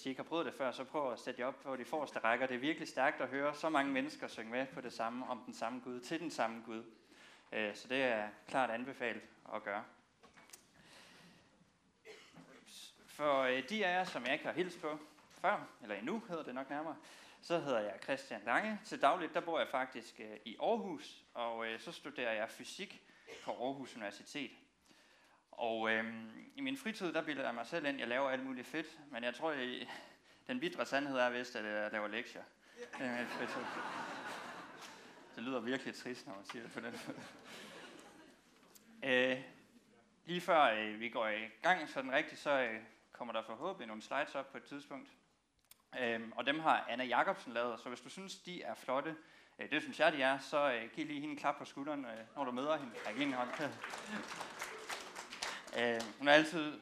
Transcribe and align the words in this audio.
hvis 0.00 0.06
I 0.06 0.08
ikke 0.08 0.22
har 0.22 0.28
prøvet 0.28 0.46
det 0.46 0.54
før, 0.54 0.72
så 0.72 0.84
prøv 0.84 1.12
at 1.12 1.18
sætte 1.18 1.40
jer 1.40 1.46
op 1.46 1.60
på 1.62 1.76
de 1.76 1.84
forreste 1.84 2.18
rækker. 2.18 2.46
Det 2.46 2.54
er 2.54 2.58
virkelig 2.58 2.88
stærkt 2.88 3.20
at 3.20 3.28
høre 3.28 3.54
så 3.54 3.68
mange 3.68 3.92
mennesker 3.92 4.28
synge 4.28 4.50
med 4.50 4.66
på 4.66 4.80
det 4.80 4.92
samme, 4.92 5.26
om 5.26 5.42
den 5.46 5.54
samme 5.54 5.80
Gud, 5.84 6.00
til 6.00 6.20
den 6.20 6.30
samme 6.30 6.62
Gud. 6.66 6.84
Øh, 7.52 7.74
så 7.74 7.88
det 7.88 8.02
er 8.02 8.28
klart 8.48 8.70
anbefalet 8.70 9.22
at 9.54 9.62
gøre. 9.62 9.84
For 13.06 13.40
øh, 13.40 13.68
de 13.68 13.86
af 13.86 13.98
jer, 13.98 14.04
som 14.04 14.24
jeg 14.24 14.32
ikke 14.32 14.44
har 14.44 14.52
hilst 14.52 14.80
på 14.80 14.98
før, 15.30 15.68
eller 15.82 15.94
endnu 15.94 16.22
hedder 16.28 16.44
det 16.44 16.54
nok 16.54 16.70
nærmere, 16.70 16.96
så 17.42 17.58
hedder 17.58 17.80
jeg 17.80 17.98
Christian 18.02 18.40
Lange. 18.44 18.80
Til 18.84 19.02
dagligt 19.02 19.34
der 19.34 19.40
bor 19.40 19.58
jeg 19.58 19.68
faktisk 19.68 20.20
øh, 20.20 20.36
i 20.44 20.56
Aarhus, 20.60 21.24
og 21.34 21.66
så 21.78 21.92
studerer 21.92 22.32
jeg 22.32 22.50
fysik 22.50 23.02
på 23.44 23.50
Aarhus 23.50 23.96
Universitet. 23.96 24.50
Og 25.60 25.90
øhm, 25.90 26.30
i 26.56 26.60
min 26.60 26.76
fritid, 26.76 27.12
der 27.12 27.22
bilder 27.22 27.44
jeg 27.44 27.54
mig 27.54 27.66
selv 27.66 27.86
ind, 27.86 27.98
jeg 27.98 28.08
laver 28.08 28.30
alt 28.30 28.44
muligt 28.44 28.66
fedt, 28.66 28.98
men 29.10 29.24
jeg 29.24 29.34
tror, 29.34 29.50
at 29.50 29.58
den 30.48 30.60
vidre 30.60 30.86
sandhed 30.86 31.18
er 31.18 31.30
vist, 31.30 31.56
at 31.56 31.64
jeg 31.64 31.92
laver 31.92 32.08
lektier. 32.08 32.42
Det, 32.98 33.06
er 33.06 33.26
fritid. 33.26 33.62
det 35.36 35.42
lyder 35.42 35.60
virkelig 35.60 35.94
trist, 35.94 36.26
når 36.26 36.34
man 36.34 36.44
siger 36.44 36.62
det 36.62 36.72
på 36.72 36.80
den 36.80 36.94
måde. 37.06 37.20
Øh, 39.02 39.42
lige 40.26 40.40
før 40.40 40.62
øh, 40.62 41.00
vi 41.00 41.08
går 41.08 41.28
i 41.28 41.48
gang 41.62 41.88
sådan 41.88 42.12
rigtigt, 42.12 42.40
så 42.40 42.50
øh, 42.50 42.80
kommer 43.12 43.32
der 43.32 43.42
forhåbentlig 43.42 43.86
nogle 43.86 44.02
slides 44.02 44.34
op 44.34 44.52
på 44.52 44.56
et 44.56 44.64
tidspunkt. 44.64 45.10
Øh, 46.00 46.20
og 46.36 46.46
dem 46.46 46.60
har 46.60 46.86
Anna 46.88 47.04
Jacobsen 47.04 47.52
lavet, 47.52 47.80
så 47.80 47.88
hvis 47.88 48.00
du 48.00 48.08
synes, 48.08 48.36
de 48.36 48.62
er 48.62 48.74
flotte, 48.74 49.16
øh, 49.58 49.70
det 49.70 49.82
synes 49.82 50.00
jeg, 50.00 50.12
de 50.12 50.22
er, 50.22 50.38
så 50.38 50.72
øh, 50.72 50.90
giv 50.90 51.06
lige 51.06 51.20
hende 51.20 51.32
en 51.32 51.38
klap 51.38 51.56
på 51.58 51.64
skulderen, 51.64 52.04
øh, 52.04 52.36
når 52.36 52.44
du 52.44 52.50
møder 52.50 52.76
hende. 52.76 52.92
Jeg 53.06 53.14
hende 53.14 53.36
hånd. 53.36 53.50
Øh, 55.78 56.00
hun 56.18 56.28
er 56.28 56.32
altid 56.32 56.80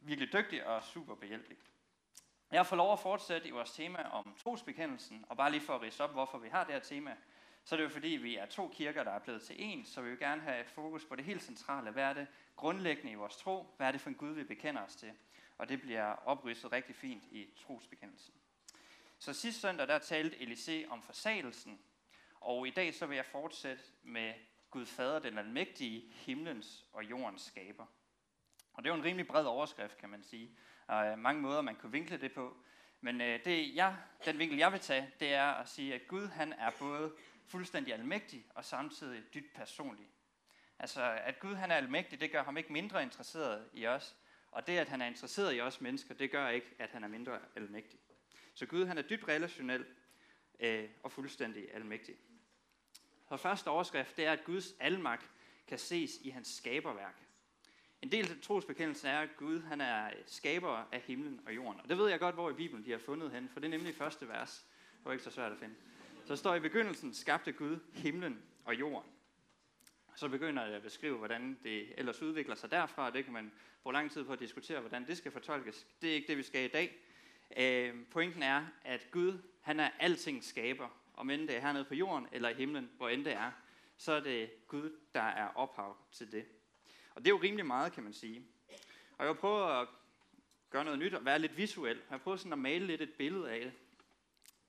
virkelig 0.00 0.32
dygtig 0.32 0.66
og 0.66 0.82
super 0.82 1.14
behjælpelig. 1.14 1.58
Jeg 2.52 2.66
får 2.66 2.76
lov 2.76 2.92
at 2.92 2.98
fortsætte 2.98 3.48
i 3.48 3.50
vores 3.50 3.70
tema 3.70 4.02
om 4.02 4.34
trosbekendelsen, 4.42 5.24
og 5.28 5.36
bare 5.36 5.50
lige 5.50 5.60
for 5.60 5.74
at 5.74 5.82
rise 5.82 6.04
op, 6.04 6.12
hvorfor 6.12 6.38
vi 6.38 6.48
har 6.48 6.64
det 6.64 6.74
her 6.74 6.80
tema, 6.80 7.16
så 7.64 7.74
er 7.74 7.76
det 7.76 7.84
jo 7.84 7.88
fordi, 7.88 8.08
vi 8.08 8.36
er 8.36 8.46
to 8.46 8.68
kirker, 8.68 9.04
der 9.04 9.10
er 9.10 9.18
blevet 9.18 9.42
til 9.42 9.56
en, 9.58 9.84
så 9.84 10.02
vi 10.02 10.10
vil 10.10 10.18
gerne 10.18 10.42
have 10.42 10.64
fokus 10.64 11.04
på 11.04 11.16
det 11.16 11.24
helt 11.24 11.42
centrale. 11.42 11.90
Hvad 11.90 12.04
er 12.04 12.12
det 12.12 12.26
grundlæggende 12.56 13.12
i 13.12 13.14
vores 13.14 13.36
tro? 13.36 13.74
Hvad 13.76 13.86
er 13.86 13.92
det 13.92 14.00
for 14.00 14.10
en 14.10 14.16
Gud, 14.16 14.34
vi 14.34 14.44
bekender 14.44 14.82
os 14.82 14.96
til? 14.96 15.12
Og 15.58 15.68
det 15.68 15.80
bliver 15.80 16.28
oprystet 16.28 16.72
rigtig 16.72 16.96
fint 16.96 17.24
i 17.30 17.48
trosbekendelsen. 17.66 18.34
Så 19.18 19.32
sidste 19.32 19.60
søndag, 19.60 19.88
der 19.88 19.98
talte 19.98 20.40
Elise 20.40 20.84
om 20.88 21.02
forsagelsen, 21.02 21.80
og 22.40 22.68
i 22.68 22.70
dag 22.70 22.94
så 22.94 23.06
vil 23.06 23.16
jeg 23.16 23.26
fortsætte 23.26 23.84
med 24.02 24.34
Gud 24.70 24.86
Fader, 24.86 25.18
den 25.18 25.38
almægtige, 25.38 26.12
himlens 26.12 26.84
og 26.92 27.04
jordens 27.04 27.42
skaber. 27.42 27.86
Og 28.74 28.84
det 28.84 28.90
er 28.90 28.94
jo 28.94 29.00
en 29.00 29.04
rimelig 29.04 29.26
bred 29.26 29.44
overskrift, 29.44 29.98
kan 29.98 30.08
man 30.08 30.22
sige. 30.22 30.50
Der 30.86 31.12
øh, 31.12 31.18
mange 31.18 31.42
måder, 31.42 31.60
man 31.60 31.76
kunne 31.76 31.92
vinkle 31.92 32.16
det 32.16 32.32
på. 32.32 32.56
Men 33.00 33.20
øh, 33.20 33.44
det, 33.44 33.74
jeg, 33.74 33.96
den 34.24 34.38
vinkel, 34.38 34.58
jeg 34.58 34.72
vil 34.72 34.80
tage, 34.80 35.10
det 35.20 35.34
er 35.34 35.46
at 35.46 35.68
sige, 35.68 35.94
at 35.94 36.08
Gud 36.08 36.26
han 36.26 36.52
er 36.52 36.70
både 36.78 37.12
fuldstændig 37.46 37.94
almægtig 37.94 38.46
og 38.54 38.64
samtidig 38.64 39.34
dybt 39.34 39.54
personlig. 39.54 40.06
Altså, 40.78 41.02
at 41.24 41.40
Gud 41.40 41.54
han 41.54 41.70
er 41.70 41.74
almægtig, 41.74 42.20
det 42.20 42.32
gør 42.32 42.44
ham 42.44 42.56
ikke 42.56 42.72
mindre 42.72 43.02
interesseret 43.02 43.68
i 43.72 43.86
os. 43.86 44.16
Og 44.50 44.66
det, 44.66 44.78
at 44.78 44.88
han 44.88 45.02
er 45.02 45.06
interesseret 45.06 45.56
i 45.56 45.60
os 45.60 45.80
mennesker, 45.80 46.14
det 46.14 46.30
gør 46.30 46.48
ikke, 46.48 46.66
at 46.78 46.90
han 46.90 47.04
er 47.04 47.08
mindre 47.08 47.38
almægtig. 47.56 48.00
Så 48.54 48.66
Gud 48.66 48.86
han 48.86 48.98
er 48.98 49.02
dybt 49.02 49.28
relationel 49.28 49.86
øh, 50.60 50.88
og 51.02 51.12
fuldstændig 51.12 51.74
almægtig. 51.74 52.16
Så 53.28 53.36
første 53.36 53.68
overskrift, 53.68 54.16
det 54.16 54.26
er, 54.26 54.32
at 54.32 54.44
Guds 54.44 54.74
almagt 54.80 55.30
kan 55.66 55.78
ses 55.78 56.16
i 56.20 56.30
hans 56.30 56.48
skaberværk. 56.48 57.22
En 58.02 58.12
del 58.12 58.30
af 58.30 58.36
trosbekendelsen 58.42 59.08
er, 59.08 59.20
at 59.20 59.36
Gud 59.36 59.60
han 59.60 59.80
er 59.80 60.10
skaber 60.26 60.88
af 60.92 61.00
himlen 61.00 61.40
og 61.46 61.54
jorden. 61.54 61.80
Og 61.80 61.88
det 61.88 61.98
ved 61.98 62.08
jeg 62.08 62.20
godt, 62.20 62.34
hvor 62.34 62.50
i 62.50 62.54
Bibelen 62.54 62.84
de 62.84 62.90
har 62.90 62.98
fundet 62.98 63.30
hen, 63.32 63.48
for 63.52 63.60
det 63.60 63.66
er 63.66 63.70
nemlig 63.70 63.94
første 63.94 64.28
vers. 64.28 64.66
Det 64.98 65.04
var 65.04 65.12
ikke 65.12 65.24
så 65.24 65.30
svært 65.30 65.52
at 65.52 65.58
finde. 65.58 65.74
Så 66.24 66.36
står 66.36 66.54
i 66.54 66.60
begyndelsen, 66.60 67.14
skabte 67.14 67.52
Gud 67.52 67.78
himlen 67.94 68.42
og 68.64 68.74
jorden. 68.74 69.10
Så 70.14 70.28
begynder 70.28 70.64
jeg 70.64 70.74
at 70.74 70.82
beskrive, 70.82 71.18
hvordan 71.18 71.58
det 71.64 71.98
ellers 71.98 72.22
udvikler 72.22 72.54
sig 72.54 72.70
derfra. 72.70 73.10
Det 73.10 73.24
kan 73.24 73.32
man 73.32 73.52
bruge 73.82 73.92
lang 73.92 74.10
tid 74.10 74.24
på 74.24 74.32
at 74.32 74.40
diskutere, 74.40 74.80
hvordan 74.80 75.06
det 75.06 75.16
skal 75.16 75.32
fortolkes. 75.32 75.86
Det 76.02 76.10
er 76.10 76.14
ikke 76.14 76.28
det, 76.28 76.36
vi 76.36 76.42
skal 76.42 76.64
i 76.64 76.68
dag. 76.68 76.98
Øh, 77.56 77.94
pointen 78.10 78.42
er, 78.42 78.66
at 78.84 79.08
Gud, 79.10 79.38
han 79.60 79.80
er 79.80 79.90
alting 79.98 80.44
skaber. 80.44 80.88
Om 81.14 81.30
end 81.30 81.48
det 81.48 81.56
er 81.56 81.60
hernede 81.60 81.84
på 81.84 81.94
jorden 81.94 82.28
eller 82.32 82.48
i 82.48 82.54
himlen, 82.54 82.90
hvor 82.96 83.08
end 83.08 83.24
det 83.24 83.32
er, 83.32 83.50
så 83.96 84.12
er 84.12 84.20
det 84.20 84.66
Gud, 84.68 84.96
der 85.14 85.22
er 85.22 85.48
ophav 85.48 85.96
til 86.12 86.32
det. 86.32 86.44
Og 87.14 87.24
det 87.24 87.26
er 87.26 87.34
jo 87.34 87.42
rimelig 87.42 87.66
meget, 87.66 87.92
kan 87.92 88.02
man 88.02 88.12
sige. 88.12 88.46
Og 89.18 89.26
jeg 89.26 89.36
prøver 89.36 89.64
at 89.64 89.88
gøre 90.70 90.84
noget 90.84 90.98
nyt 90.98 91.14
og 91.14 91.24
være 91.24 91.38
lidt 91.38 91.56
visuel. 91.56 92.00
Jeg 92.10 92.20
prøver 92.20 92.36
sådan 92.36 92.52
at 92.52 92.58
male 92.58 92.86
lidt 92.86 93.00
et 93.00 93.12
billede 93.18 93.50
af 93.50 93.60
det. 93.60 93.72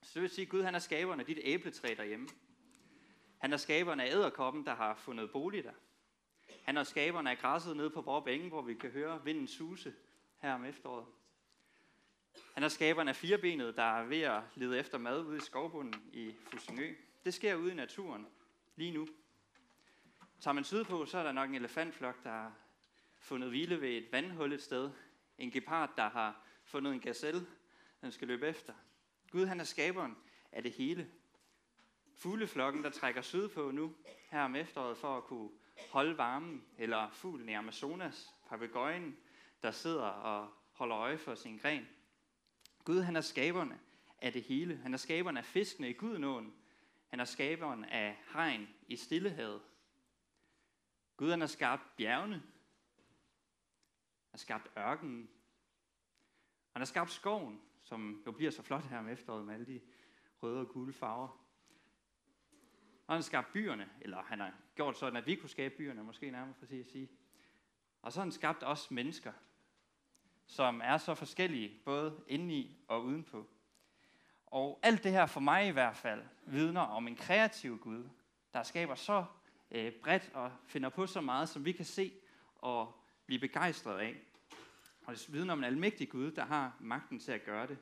Så 0.02 0.12
det 0.14 0.22
vil 0.22 0.30
sige, 0.30 0.46
at 0.46 0.50
Gud 0.50 0.64
han 0.64 0.76
er 0.76 0.80
skaberen 0.80 1.20
af 1.20 1.26
dit 1.26 1.40
æbletræ 1.42 1.96
derhjemme. 1.98 2.28
Han 3.38 3.54
er 3.54 3.58
skaberen 3.58 4.00
af 4.00 4.12
æderkoppen, 4.12 4.66
der 4.66 4.76
har 4.76 4.96
fundet 4.96 5.32
bolig 5.32 5.64
der. 5.64 5.74
Han 6.64 6.78
er 6.78 6.84
skaberen 6.84 7.28
af 7.28 7.38
græsset 7.38 7.78
nede 7.78 7.90
på 7.90 8.02
vores 8.02 8.26
bænge, 8.26 8.50
hvor 8.50 8.62
vi 8.62 8.74
kan 8.74 8.90
høre 8.90 9.24
vinden 9.24 9.48
suse 9.48 9.94
her 10.40 10.54
om 10.54 10.66
efteråret. 10.66 11.06
Han 12.54 12.64
er 12.64 12.68
skaberen 12.68 13.08
af 13.08 13.16
firebenet, 13.16 13.76
der 13.76 13.84
er 13.84 14.04
ved 14.04 14.22
at 14.22 14.42
lede 14.56 14.80
efter 14.80 14.98
mad 14.98 15.26
ude 15.26 15.38
i 15.38 15.40
skovbunden 15.40 16.10
i 16.14 16.36
Fusingø. 16.52 16.96
Det 17.26 17.34
sker 17.34 17.56
ude 17.56 17.72
i 17.72 17.76
naturen 17.76 18.28
lige 18.76 18.92
nu. 18.92 19.08
Tager 20.44 20.54
man 20.54 20.64
sydpå, 20.64 21.06
så 21.06 21.18
er 21.18 21.24
der 21.24 21.32
nok 21.32 21.50
en 21.50 21.56
elefantflok, 21.56 22.24
der 22.24 22.30
har 22.30 22.54
fundet 23.18 23.50
hvile 23.50 23.82
ved 23.82 23.90
et 23.90 24.08
vandhul 24.12 24.54
et 24.54 24.62
sted. 24.62 24.92
En 25.38 25.52
gepard, 25.52 25.94
der 25.98 26.10
har 26.10 26.46
fundet 26.64 26.94
en 26.94 27.00
gazelle, 27.00 27.48
den 28.02 28.12
skal 28.12 28.28
løbe 28.28 28.48
efter. 28.48 28.74
Gud 29.32 29.46
han 29.46 29.60
er 29.60 29.64
skaberen 29.64 30.18
af 30.52 30.64
det 30.64 30.72
hele. 30.72 31.12
Fugleflokken, 32.16 32.84
der 32.84 32.90
trækker 32.90 33.22
sydpå 33.22 33.72
nu, 33.72 33.96
her 34.32 34.42
om 34.42 34.56
efteråret, 34.56 34.98
for 34.98 35.18
at 35.18 35.24
kunne 35.24 35.50
holde 35.92 36.18
varmen, 36.18 36.64
eller 36.78 37.10
fuglen 37.10 37.50
i 37.50 37.54
Amazonas, 37.54 38.34
papegøjen, 38.50 39.18
der 39.62 39.72
sidder 39.72 40.06
og 40.06 40.50
holder 40.72 40.98
øje 40.98 41.18
for 41.18 41.36
sin 41.36 41.58
gren. 41.58 41.88
Gud 42.84 43.02
han 43.02 43.16
er 43.16 43.22
skaberne 43.22 43.80
af 44.22 44.34
det 44.34 44.44
hele. 44.44 44.78
Han 44.78 44.94
er 44.94 44.98
skaberen 44.98 45.38
af 45.38 45.46
fiskene 45.46 45.90
i 45.90 45.94
Gudenåen. 45.94 46.54
Han 47.10 47.20
er 47.20 47.26
skaberen 47.26 47.86
af 47.86 48.18
hegn 48.34 48.70
i 48.88 48.96
Stillehavet. 48.96 49.62
Gud 51.18 51.30
han 51.30 51.40
har 51.40 51.48
skabt 51.48 51.96
bjergene, 51.98 52.44
har 54.32 54.38
skabt 54.38 54.72
ørkenen, 54.78 55.30
han 56.72 56.80
har 56.80 56.86
skabt 56.86 57.12
skoven, 57.12 57.62
som 57.84 58.24
jo 58.26 58.32
bliver 58.32 58.52
så 58.52 58.62
flot 58.62 58.84
her 58.84 59.00
om 59.00 59.08
efteråret 59.08 59.46
med 59.46 59.54
alle 59.54 59.66
de 59.66 59.82
røde 60.44 60.60
og 60.60 60.68
gule 60.68 60.94
farver. 60.94 61.28
Og 63.08 63.14
han 63.14 63.18
har 63.18 63.22
skabt 63.22 63.54
byerne, 63.54 63.90
eller 64.02 64.24
han 64.24 64.40
har 64.40 64.54
gjort 64.76 64.98
sådan, 64.98 65.16
at 65.16 65.26
vi 65.26 65.36
kunne 65.36 65.50
skabe 65.50 65.76
byerne, 65.78 66.04
måske 66.04 66.32
nærmere 66.32 66.54
for 66.54 66.64
at 66.64 66.88
sige. 66.92 67.10
Og 68.02 68.12
så 68.12 68.20
har 68.20 68.26
han 68.26 68.32
skabt 68.32 68.64
os 68.64 68.92
mennesker, 68.92 69.34
som 70.46 70.82
er 70.84 70.98
så 70.98 71.16
forskellige, 71.16 71.82
både 71.86 72.24
indeni 72.28 72.84
og 72.88 73.04
udenpå. 73.04 73.50
Og 74.46 74.80
alt 74.84 75.04
det 75.04 75.12
her 75.12 75.26
for 75.26 75.40
mig 75.40 75.68
i 75.68 75.72
hvert 75.72 75.96
fald 75.96 76.26
vidner 76.46 76.82
om 76.82 77.08
en 77.08 77.16
kreativ 77.16 77.80
Gud, 77.80 78.10
der 78.54 78.64
skaber 78.64 78.96
så 78.96 79.26
øh, 79.74 79.92
bredt 79.92 80.32
og 80.34 80.52
finder 80.68 80.90
på 80.90 81.08
så 81.08 81.22
meget, 81.22 81.50
som 81.50 81.66
vi 81.66 81.72
kan 81.72 81.86
se 81.86 82.14
og 82.56 83.04
blive 83.26 83.40
begejstret 83.40 84.00
af. 84.00 84.16
Og 85.06 85.14
det 85.14 85.34
vidner 85.34 85.54
om 85.54 85.60
en 85.60 85.66
almægtig 85.66 86.10
Gud, 86.10 86.32
der 86.32 86.46
har 86.46 86.78
magten 86.80 87.20
til 87.20 87.32
at 87.32 87.44
gøre 87.46 87.68
det. 87.68 87.78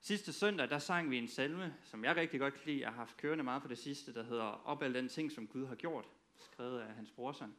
Sidste 0.00 0.32
søndag, 0.32 0.70
der 0.70 0.78
sang 0.78 1.10
vi 1.10 1.18
en 1.18 1.28
salme, 1.28 1.74
som 1.82 2.04
jeg 2.04 2.16
rigtig 2.16 2.40
godt 2.40 2.54
kan 2.54 2.62
lide, 2.72 2.84
og 2.84 2.92
har 2.92 2.98
haft 2.98 3.16
kørende 3.16 3.44
meget 3.44 3.62
på 3.62 3.68
det 3.68 3.78
sidste, 3.78 4.14
der 4.14 4.22
hedder 4.22 4.66
Op 4.66 4.82
al 4.82 4.94
den 4.94 5.08
ting, 5.08 5.32
som 5.32 5.46
Gud 5.46 5.66
har 5.66 5.74
gjort, 5.74 6.08
skrevet 6.38 6.80
af 6.80 6.94
hans 6.94 7.10
brorson. 7.10 7.54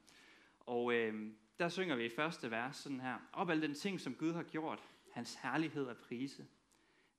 Og 0.59 0.93
øh, 0.93 1.31
der 1.59 1.69
synger 1.69 1.95
vi 1.95 2.05
i 2.05 2.09
første 2.09 2.51
vers 2.51 2.75
sådan 2.75 2.99
her. 2.99 3.17
Op 3.33 3.49
al 3.49 3.61
den 3.61 3.73
ting, 3.73 4.01
som 4.01 4.15
Gud 4.15 4.33
har 4.33 4.43
gjort, 4.43 4.83
hans 5.11 5.35
herlighed 5.35 5.87
er 5.87 5.93
prise. 5.93 6.47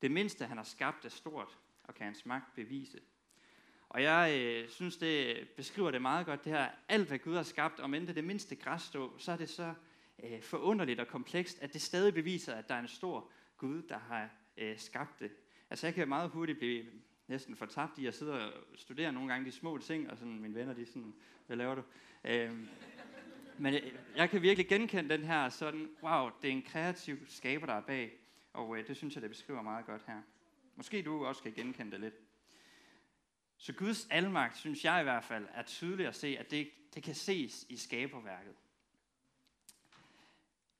Det 0.02 0.10
mindste, 0.10 0.46
han 0.46 0.56
har 0.56 0.64
skabt, 0.64 1.04
er 1.04 1.08
stort, 1.08 1.58
og 1.82 1.94
kan 1.94 2.04
hans 2.06 2.26
magt 2.26 2.54
bevise. 2.54 3.00
Og 3.94 4.02
jeg 4.02 4.40
øh, 4.40 4.68
synes, 4.68 4.96
det 4.96 5.48
beskriver 5.56 5.90
det 5.90 6.02
meget 6.02 6.26
godt, 6.26 6.44
det 6.44 6.52
her, 6.52 6.68
alt 6.88 7.08
hvad 7.08 7.18
Gud 7.18 7.34
har 7.36 7.42
skabt, 7.42 7.80
om 7.80 7.94
end 7.94 8.06
det 8.06 8.16
det 8.16 8.24
mindste 8.24 8.56
græsstå, 8.56 9.18
så 9.18 9.32
er 9.32 9.36
det 9.36 9.48
så 9.48 9.74
øh, 10.24 10.42
forunderligt 10.42 11.00
og 11.00 11.06
komplekst, 11.06 11.62
at 11.62 11.72
det 11.72 11.82
stadig 11.82 12.14
beviser, 12.14 12.54
at 12.54 12.68
der 12.68 12.74
er 12.74 12.80
en 12.80 12.88
stor 12.88 13.30
Gud, 13.58 13.82
der 13.82 13.98
har 13.98 14.30
øh, 14.56 14.78
skabt 14.78 15.20
det. 15.20 15.30
Altså 15.70 15.86
jeg 15.86 15.94
kan 15.94 16.08
meget 16.08 16.30
hurtigt 16.30 16.58
blive 16.58 16.84
næsten 17.28 17.56
fortabt 17.56 17.98
i 17.98 18.06
at 18.06 18.14
sidde 18.14 18.32
og 18.32 18.52
studere 18.74 19.12
nogle 19.12 19.32
gange 19.32 19.46
de 19.46 19.52
små 19.52 19.78
ting, 19.78 20.10
og 20.10 20.18
sådan 20.18 20.40
mine 20.40 20.54
venner, 20.54 20.74
de 20.74 20.86
sådan, 20.86 21.14
hvad 21.46 21.56
laver 21.56 21.74
du? 21.74 21.82
Øh, 22.24 22.50
men 23.58 23.74
øh, 23.74 23.92
jeg 24.16 24.30
kan 24.30 24.42
virkelig 24.42 24.68
genkende 24.68 25.16
den 25.16 25.24
her 25.24 25.48
sådan, 25.48 25.88
wow, 26.02 26.30
det 26.42 26.48
er 26.48 26.52
en 26.52 26.62
kreativ 26.62 27.18
skaber, 27.28 27.66
der 27.66 27.74
er 27.74 27.82
bag, 27.82 28.12
og 28.52 28.78
øh, 28.78 28.86
det 28.86 28.96
synes 28.96 29.14
jeg, 29.14 29.22
det 29.22 29.30
beskriver 29.30 29.62
meget 29.62 29.86
godt 29.86 30.02
her. 30.06 30.20
Måske 30.76 31.02
du 31.02 31.26
også 31.26 31.42
kan 31.42 31.52
genkende 31.52 31.92
det 31.92 32.00
lidt. 32.00 32.23
Så 33.56 33.72
Guds 33.72 34.06
almagt, 34.10 34.56
synes 34.56 34.84
jeg 34.84 35.00
i 35.00 35.02
hvert 35.02 35.24
fald, 35.24 35.48
er 35.50 35.62
tydeligt 35.62 36.08
at 36.08 36.16
se, 36.16 36.36
at 36.38 36.50
det, 36.50 36.70
det 36.94 37.02
kan 37.02 37.14
ses 37.14 37.66
i 37.68 37.76
skaberværket. 37.76 38.54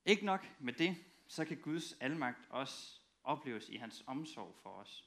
Ikke 0.05 0.25
nok 0.25 0.47
med 0.61 0.73
det, 0.73 0.97
så 1.27 1.45
kan 1.45 1.57
Guds 1.57 1.93
almagt 2.01 2.39
også 2.51 3.01
opleves 3.25 3.69
i 3.69 3.77
hans 3.77 4.05
omsorg 4.07 4.57
for 4.63 4.71
os. 4.71 5.05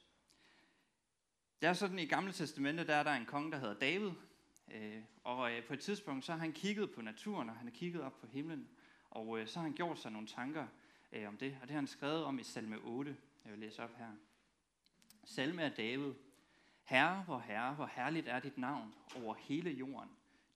Det 1.60 1.68
er 1.68 1.72
sådan, 1.72 1.98
i 1.98 2.06
Gamle 2.06 2.32
Testamente, 2.32 2.86
der 2.86 2.94
er 2.94 3.02
der 3.02 3.10
en 3.10 3.26
konge, 3.26 3.52
der 3.52 3.58
hedder 3.58 3.78
David, 3.78 4.10
øh, 4.70 5.02
og 5.24 5.52
øh, 5.52 5.64
på 5.64 5.72
et 5.72 5.80
tidspunkt, 5.80 6.24
så 6.24 6.32
har 6.32 6.38
han 6.38 6.52
kigget 6.52 6.90
på 6.90 7.02
naturen, 7.02 7.48
og 7.48 7.56
han 7.56 7.66
har 7.66 7.74
kigget 7.74 8.02
op 8.02 8.20
på 8.20 8.26
himlen, 8.26 8.68
og 9.10 9.38
øh, 9.38 9.48
så 9.48 9.58
har 9.58 9.64
han 9.64 9.74
gjort 9.74 9.98
sig 9.98 10.12
nogle 10.12 10.26
tanker 10.26 10.66
øh, 11.12 11.28
om 11.28 11.36
det, 11.36 11.58
og 11.62 11.68
det 11.68 11.70
har 11.70 11.80
han 11.80 11.86
skrevet 11.86 12.24
om 12.24 12.38
i 12.38 12.42
salme 12.42 12.78
8, 12.78 13.16
jeg 13.44 13.52
vil 13.52 13.60
læse 13.60 13.82
op 13.82 13.96
her. 13.96 14.10
Salme 15.24 15.62
af 15.62 15.72
David. 15.72 16.12
Herre, 16.88 17.22
hvor 17.22 17.38
herre, 17.38 17.74
hvor 17.74 17.86
herligt 17.86 18.28
er 18.28 18.40
dit 18.40 18.58
navn 18.58 18.94
over 19.16 19.34
hele 19.34 19.70
jorden. 19.70 20.10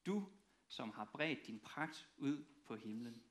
Du, 0.06 0.28
som 0.68 0.90
har 0.90 1.04
bredt 1.04 1.46
din 1.46 1.60
pragt 1.60 2.08
ud 2.16 2.44
på 2.66 2.76
himlen. 2.76 3.22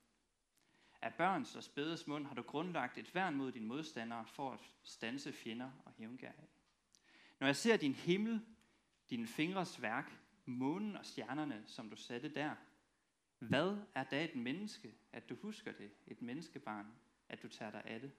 Af 1.01 1.13
børns 1.13 1.55
og 1.55 1.63
spædes 1.63 2.07
mund 2.07 2.25
har 2.25 2.35
du 2.35 2.41
grundlagt 2.41 2.97
et 2.97 3.15
værn 3.15 3.35
mod 3.35 3.51
dine 3.51 3.67
modstandere 3.67 4.25
for 4.25 4.51
at 4.51 4.59
stanse 4.83 5.33
fjender 5.33 5.71
og 5.85 5.91
hævngærige. 5.91 6.49
Når 7.39 7.47
jeg 7.47 7.55
ser 7.55 7.77
din 7.77 7.93
himmel, 7.93 8.45
dine 9.09 9.27
fingres 9.27 9.81
værk, 9.81 10.19
månen 10.45 10.97
og 10.97 11.05
stjernerne, 11.05 11.63
som 11.65 11.89
du 11.89 11.95
satte 11.95 12.29
der, 12.29 12.55
hvad 13.39 13.77
er 13.95 14.03
da 14.03 14.23
et 14.23 14.35
menneske, 14.35 14.95
at 15.11 15.29
du 15.29 15.35
husker 15.35 15.71
det, 15.71 15.91
et 16.07 16.21
menneskebarn, 16.21 16.87
at 17.29 17.43
du 17.43 17.47
tager 17.47 17.71
dig 17.71 17.81
af 17.85 17.99
det? 17.99 18.11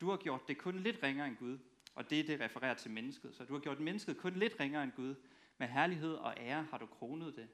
Du 0.00 0.10
har 0.10 0.16
gjort 0.16 0.48
det 0.48 0.58
kun 0.58 0.78
lidt 0.78 1.02
ringere 1.02 1.28
end 1.28 1.36
Gud, 1.36 1.58
og 1.98 2.10
det, 2.10 2.26
det 2.26 2.40
refererer 2.40 2.74
til 2.74 2.90
mennesket. 2.90 3.34
Så 3.34 3.44
du 3.44 3.52
har 3.52 3.60
gjort 3.60 3.80
mennesket 3.80 4.16
kun 4.16 4.32
lidt 4.32 4.60
ringere 4.60 4.82
end 4.82 4.92
Gud. 4.92 5.14
Med 5.58 5.68
herlighed 5.68 6.14
og 6.14 6.34
ære 6.36 6.62
har 6.62 6.78
du 6.78 6.86
kronet 6.86 7.36
det. 7.36 7.48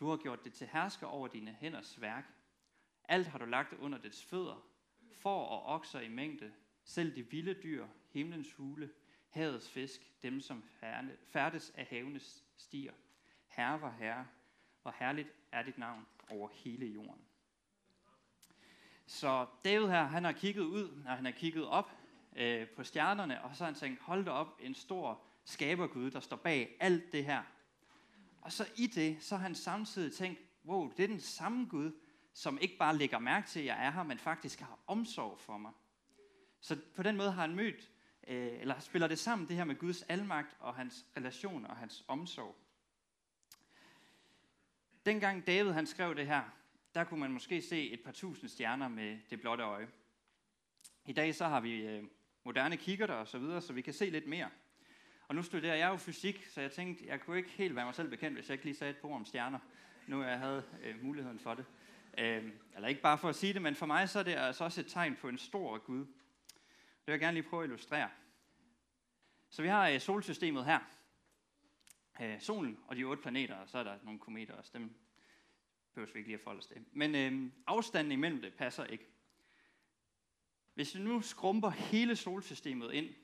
Du 0.00 0.08
har 0.08 0.16
gjort 0.16 0.44
det 0.44 0.52
til 0.52 0.66
hersker 0.66 1.06
over 1.06 1.28
dine 1.28 1.56
hænders 1.60 2.00
værk. 2.00 2.24
Alt 3.04 3.26
har 3.26 3.38
du 3.38 3.44
lagt 3.44 3.72
under 3.72 3.98
dets 3.98 4.24
fødder. 4.24 4.66
For 5.12 5.44
og 5.44 5.74
okser 5.74 6.00
i 6.00 6.08
mængde. 6.08 6.52
Selv 6.84 7.16
de 7.16 7.30
vilde 7.30 7.54
dyr, 7.62 7.86
himlens 8.10 8.52
hule, 8.52 8.90
havets 9.28 9.70
fisk, 9.70 10.22
dem 10.22 10.40
som 10.40 10.62
færdes 11.32 11.70
af 11.70 11.86
havenes 11.86 12.44
stier. 12.56 12.92
Herre 13.46 13.80
var 13.80 13.90
herre, 13.90 14.26
hvor 14.82 14.94
herligt 14.98 15.28
er 15.52 15.62
dit 15.62 15.78
navn 15.78 16.06
over 16.28 16.48
hele 16.52 16.86
jorden. 16.86 17.24
Så 19.06 19.46
David 19.64 19.86
her, 19.86 20.04
han 20.04 20.24
har 20.24 20.32
kigget 20.32 20.62
ud, 20.62 21.02
og 21.06 21.16
han 21.16 21.24
har 21.24 21.32
kigget 21.32 21.66
op 21.66 21.90
øh, 22.36 22.68
på 22.68 22.84
stjernerne, 22.84 23.42
og 23.42 23.56
så 23.56 23.64
har 23.64 23.70
han 23.70 23.80
tænkt, 23.80 24.00
hold 24.00 24.24
da 24.24 24.30
op, 24.30 24.58
en 24.60 24.74
stor 24.74 25.22
skabergud, 25.44 26.10
der 26.10 26.20
står 26.20 26.36
bag 26.36 26.76
alt 26.80 27.12
det 27.12 27.24
her. 27.24 27.42
Og 28.40 28.52
så 28.52 28.66
i 28.76 28.86
det, 28.86 29.22
så 29.22 29.36
har 29.36 29.42
han 29.42 29.54
samtidig 29.54 30.12
tænkt, 30.12 30.40
wow, 30.64 30.92
det 30.96 31.02
er 31.02 31.08
den 31.08 31.20
samme 31.20 31.66
Gud, 31.70 31.92
som 32.32 32.58
ikke 32.60 32.76
bare 32.76 32.96
lægger 32.96 33.18
mærke 33.18 33.48
til, 33.48 33.60
at 33.60 33.66
jeg 33.66 33.86
er 33.86 33.90
her, 33.90 34.02
men 34.02 34.18
faktisk 34.18 34.60
har 34.60 34.78
omsorg 34.86 35.38
for 35.38 35.58
mig. 35.58 35.72
Så 36.60 36.78
på 36.94 37.02
den 37.02 37.16
måde 37.16 37.32
har 37.32 37.40
han 37.40 37.54
mødt, 37.54 37.90
øh, 38.26 38.60
eller 38.60 38.78
spiller 38.78 39.08
det 39.08 39.18
sammen, 39.18 39.48
det 39.48 39.56
her 39.56 39.64
med 39.64 39.78
Guds 39.78 40.02
almagt 40.02 40.56
og 40.60 40.74
hans 40.74 41.06
relation 41.16 41.66
og 41.66 41.76
hans 41.76 42.04
omsorg. 42.08 42.56
Dengang 45.06 45.46
David 45.46 45.72
han 45.72 45.86
skrev 45.86 46.14
det 46.14 46.26
her, 46.26 46.42
der 46.94 47.04
kunne 47.04 47.20
man 47.20 47.32
måske 47.32 47.62
se 47.62 47.90
et 47.90 48.00
par 48.04 48.12
tusind 48.12 48.48
stjerner 48.48 48.88
med 48.88 49.18
det 49.30 49.40
blotte 49.40 49.64
øje. 49.64 49.88
I 51.04 51.12
dag 51.12 51.34
så 51.34 51.48
har 51.48 51.60
vi 51.60 51.86
øh, 51.86 52.04
moderne 52.46 52.76
kigger 52.76 53.06
og 53.06 53.28
så 53.28 53.38
videre, 53.38 53.60
så 53.60 53.72
vi 53.72 53.82
kan 53.82 53.92
se 53.92 54.10
lidt 54.10 54.26
mere. 54.26 54.50
Og 55.28 55.34
nu 55.34 55.42
studerer 55.42 55.74
jeg 55.74 55.88
jo 55.88 55.96
fysik, 55.96 56.46
så 56.50 56.60
jeg 56.60 56.72
tænkte, 56.72 57.06
jeg 57.06 57.20
kunne 57.20 57.36
ikke 57.36 57.50
helt 57.50 57.76
være 57.76 57.84
mig 57.84 57.94
selv 57.94 58.10
bekendt, 58.10 58.36
hvis 58.36 58.48
jeg 58.48 58.54
ikke 58.54 58.64
lige 58.64 58.74
sagde 58.74 58.90
et 58.90 58.96
par 58.96 59.08
om 59.08 59.24
stjerner, 59.24 59.58
nu 60.06 60.22
jeg 60.22 60.38
havde 60.38 60.64
øh, 60.82 61.04
muligheden 61.04 61.38
for 61.38 61.54
det. 61.54 61.64
Øh, 62.18 62.52
eller 62.74 62.88
ikke 62.88 63.00
bare 63.00 63.18
for 63.18 63.28
at 63.28 63.34
sige 63.34 63.52
det, 63.52 63.62
men 63.62 63.74
for 63.74 63.86
mig 63.86 64.08
så 64.08 64.18
er 64.18 64.22
det 64.22 64.34
altså 64.34 64.64
også 64.64 64.80
et 64.80 64.86
tegn 64.86 65.16
på 65.16 65.28
en 65.28 65.38
stor 65.38 65.78
Gud. 65.78 65.98
Det 65.98 67.06
vil 67.06 67.12
jeg 67.12 67.20
gerne 67.20 67.34
lige 67.34 67.48
prøve 67.48 67.62
at 67.62 67.66
illustrere. 67.66 68.10
Så 69.50 69.62
vi 69.62 69.68
har 69.68 69.88
øh, 69.88 70.00
solsystemet 70.00 70.64
her. 70.64 70.78
Øh, 72.20 72.40
solen 72.40 72.78
og 72.86 72.96
de 72.96 73.04
otte 73.04 73.22
planeter, 73.22 73.54
og 73.54 73.68
så 73.68 73.78
er 73.78 73.82
der 73.82 73.98
nogle 74.02 74.20
kometer 74.20 74.54
også. 74.54 74.70
Dem 74.74 74.96
behøver 75.94 76.12
vi 76.12 76.18
ikke 76.18 76.28
lige 76.28 76.38
at 76.38 76.42
forholde 76.42 76.58
os 76.58 76.66
til. 76.66 76.84
Men 76.92 77.14
øh, 77.14 77.52
afstanden 77.66 78.12
imellem 78.12 78.40
det 78.40 78.54
passer 78.54 78.84
ikke. 78.84 79.04
Hvis 80.76 80.94
vi 80.94 81.00
nu 81.00 81.20
skrumper 81.20 81.70
hele 81.70 82.16
solsystemet 82.16 82.92
ind 82.92 83.14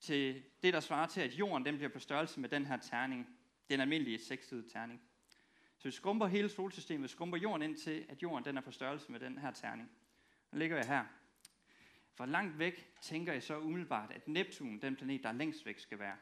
til 0.00 0.42
det, 0.62 0.72
der 0.72 0.80
svarer 0.80 1.06
til, 1.06 1.20
at 1.20 1.32
jorden 1.34 1.64
den 1.64 1.76
bliver 1.76 1.88
på 1.88 1.98
størrelse 1.98 2.40
med 2.40 2.48
den 2.48 2.66
her 2.66 2.76
terning, 2.76 3.38
den 3.70 3.80
almindelige 3.80 4.18
sekssidige 4.18 4.68
terning. 4.68 5.02
Så 5.78 5.88
vi 5.88 5.92
skrumper 5.92 6.26
hele 6.26 6.48
solsystemet, 6.48 7.10
skrumper 7.10 7.38
jorden 7.38 7.62
ind 7.62 7.76
til, 7.76 8.06
at 8.08 8.22
jorden 8.22 8.44
den 8.44 8.56
er 8.56 8.60
på 8.60 8.70
størrelse 8.70 9.12
med 9.12 9.20
den 9.20 9.38
her 9.38 9.50
terning. 9.50 9.90
Nu 10.52 10.58
ligger 10.58 10.76
jeg 10.76 10.86
her. 10.86 11.04
Hvor 12.16 12.26
langt 12.26 12.58
væk 12.58 12.92
tænker 13.00 13.32
jeg 13.32 13.42
så 13.42 13.58
umiddelbart, 13.58 14.10
at 14.10 14.28
Neptun, 14.28 14.78
den 14.78 14.96
planet, 14.96 15.22
der 15.22 15.28
er 15.28 15.32
længst 15.32 15.66
væk, 15.66 15.78
skal 15.78 15.98
være? 15.98 16.16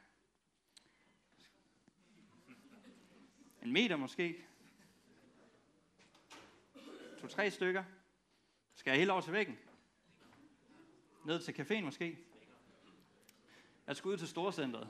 En 3.62 3.72
meter 3.72 3.96
måske? 3.96 4.44
To-tre 7.20 7.50
stykker? 7.50 7.84
Skal 8.74 8.90
jeg 8.90 8.98
helt 8.98 9.10
over 9.10 9.20
til 9.20 9.32
væggen? 9.32 9.58
Ned 11.24 11.40
til 11.40 11.52
caféen 11.52 11.84
måske? 11.84 12.18
Jeg 13.86 13.96
skulle 13.96 14.12
ud 14.12 14.18
til 14.18 14.28
Storcentret. 14.28 14.88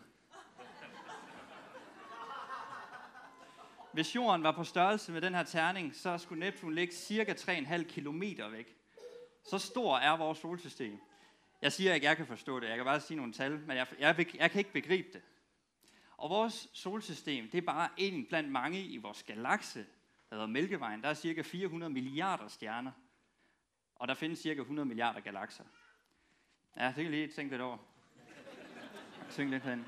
Hvis 3.93 4.15
jorden 4.15 4.43
var 4.43 4.53
på 4.53 4.65
størrelse 4.65 5.13
med 5.13 5.21
den 5.21 5.35
her 5.35 5.43
terning, 5.43 5.95
så 5.95 6.19
skulle 6.19 6.41
Neptun 6.41 6.75
ligge 6.75 6.95
cirka 6.95 7.33
3,5 7.33 7.83
km 7.83 8.23
væk. 8.53 8.77
Så 9.43 9.59
stor 9.59 9.99
er 9.99 10.17
vores 10.17 10.39
solsystem. 10.39 10.99
Jeg 11.63 11.73
siger 11.73 11.95
ikke, 11.95 12.07
jeg 12.07 12.17
kan 12.17 12.27
forstå 12.27 12.61
det. 12.61 12.69
Jeg 12.69 12.77
kan 12.77 12.85
bare 12.85 13.01
sige 13.01 13.17
nogle 13.17 13.33
tal, 13.33 13.59
men 13.59 13.77
jeg, 13.77 13.87
jeg, 13.99 14.27
jeg 14.35 14.51
kan 14.51 14.59
ikke 14.59 14.73
begribe 14.73 15.09
det. 15.13 15.23
Og 16.17 16.31
vores 16.31 16.69
solsystem, 16.73 17.51
det 17.51 17.59
er 17.59 17.63
bare 17.63 17.89
en 17.97 18.27
blandt 18.27 18.51
mange 18.51 18.81
i 18.81 18.97
vores 18.97 19.23
galakse, 19.23 19.87
der 20.31 20.37
hedder 20.37 20.47
Mælkevejen. 20.47 21.03
Der 21.03 21.09
er 21.09 21.15
cirka 21.15 21.43
400 21.43 21.93
milliarder 21.93 22.49
stjerner. 22.49 22.93
Og 23.95 24.09
der 24.09 24.15
findes 24.15 24.39
cirka 24.39 24.61
100 24.61 24.87
milliarder 24.87 25.21
galakser. 25.21 25.65
Ja, 26.77 26.87
det 26.97 27.05
kan 27.05 27.11
lige 27.11 27.29
tænke 27.29 27.53
lidt 27.53 27.63
over. 27.63 27.79
Tænk 29.31 29.51
lidt 29.51 29.63
hen. 29.63 29.87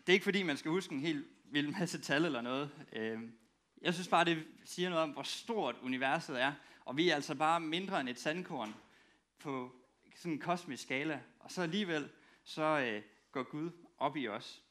Det 0.00 0.08
er 0.08 0.12
ikke 0.12 0.24
fordi, 0.24 0.42
man 0.42 0.56
skal 0.56 0.70
huske 0.70 0.94
en 0.94 1.00
helt 1.00 1.26
vild 1.44 1.68
masse 1.78 2.00
tal 2.00 2.24
eller 2.24 2.40
noget. 2.40 2.86
Øhm, 2.92 3.38
jeg 3.82 3.94
synes 3.94 4.08
bare, 4.08 4.24
det 4.24 4.46
siger 4.64 4.90
noget 4.90 5.02
om, 5.02 5.10
hvor 5.10 5.22
stort 5.22 5.76
universet 5.82 6.42
er. 6.42 6.52
Og 6.84 6.96
vi 6.96 7.10
er 7.10 7.14
altså 7.14 7.34
bare 7.34 7.60
mindre 7.60 8.00
end 8.00 8.08
et 8.08 8.18
sandkorn 8.18 8.74
på 9.38 9.74
sådan 10.16 10.32
en 10.32 10.38
kosmisk 10.38 10.82
skala. 10.82 11.22
Og 11.40 11.50
så 11.50 11.62
alligevel, 11.62 12.10
så 12.44 12.62
øh, 12.62 13.02
går 13.32 13.42
Gud 13.42 13.70
op 13.98 14.16
i 14.16 14.28
os. 14.28 14.62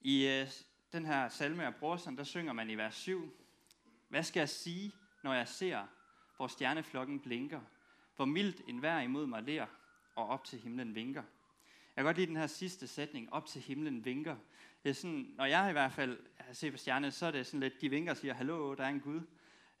I 0.00 0.26
øh, 0.26 0.48
den 0.92 1.06
her 1.06 1.28
salme 1.28 1.66
af 1.66 1.74
Brorsen, 1.74 2.16
der 2.16 2.24
synger 2.24 2.52
man 2.52 2.70
i 2.70 2.74
vers 2.74 2.94
7. 2.94 3.36
Hvad 4.08 4.22
skal 4.22 4.40
jeg 4.40 4.48
sige, 4.48 4.92
når 5.22 5.34
jeg 5.34 5.48
ser 5.48 5.86
hvor 6.36 6.46
stjerneflokken 6.46 7.20
blinker, 7.20 7.60
hvor 8.16 8.24
mildt 8.24 8.62
en 8.68 8.82
vær 8.82 9.00
imod 9.00 9.26
mig 9.26 9.42
ler, 9.42 9.66
og 10.16 10.28
op 10.28 10.44
til 10.44 10.58
himlen 10.58 10.94
vinker. 10.94 11.22
Jeg 11.96 12.02
kan 12.02 12.04
godt 12.04 12.16
lide 12.16 12.26
den 12.26 12.36
her 12.36 12.46
sidste 12.46 12.86
sætning, 12.86 13.32
op 13.32 13.46
til 13.46 13.62
himlen 13.62 14.04
vinker. 14.04 14.36
Det 14.82 14.90
er 14.90 14.94
sådan, 14.94 15.34
når 15.36 15.44
jeg 15.44 15.70
i 15.70 15.72
hvert 15.72 15.92
fald 15.92 16.18
ser 16.52 16.70
på 16.70 16.76
stjernerne, 16.76 17.10
så 17.10 17.26
er 17.26 17.30
det 17.30 17.46
sådan 17.46 17.60
lidt, 17.60 17.80
de 17.80 17.90
vinker 17.90 18.10
og 18.10 18.16
siger, 18.16 18.34
hallo, 18.34 18.74
der 18.74 18.84
er 18.84 18.88
en 18.88 19.00
Gud. 19.00 19.20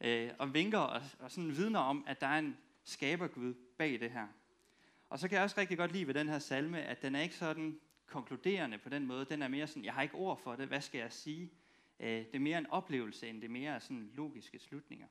Øh, 0.00 0.30
og 0.38 0.54
vinker 0.54 0.78
og, 0.78 1.02
og 1.18 1.30
sådan 1.30 1.56
vidner 1.56 1.80
om, 1.80 2.04
at 2.06 2.20
der 2.20 2.26
er 2.26 2.38
en 2.38 2.56
skabergud 2.84 3.54
bag 3.78 4.00
det 4.00 4.10
her. 4.10 4.26
Og 5.08 5.18
så 5.18 5.28
kan 5.28 5.36
jeg 5.36 5.44
også 5.44 5.60
rigtig 5.60 5.78
godt 5.78 5.92
lide 5.92 6.06
ved 6.06 6.14
den 6.14 6.28
her 6.28 6.38
salme, 6.38 6.82
at 6.82 7.02
den 7.02 7.14
er 7.14 7.20
ikke 7.20 7.34
sådan 7.34 7.80
konkluderende 8.06 8.78
på 8.78 8.88
den 8.88 9.06
måde. 9.06 9.24
Den 9.24 9.42
er 9.42 9.48
mere 9.48 9.66
sådan, 9.66 9.84
jeg 9.84 9.94
har 9.94 10.02
ikke 10.02 10.14
ord 10.14 10.40
for 10.42 10.56
det, 10.56 10.68
hvad 10.68 10.80
skal 10.80 10.98
jeg 10.98 11.12
sige? 11.12 11.50
Øh, 12.00 12.08
det 12.08 12.34
er 12.34 12.38
mere 12.38 12.58
en 12.58 12.66
oplevelse, 12.66 13.28
end 13.28 13.42
det 13.42 13.50
mere 13.50 13.74
er 13.74 13.78
sådan 13.78 14.10
logiske 14.14 14.58
slutninger. 14.58 15.06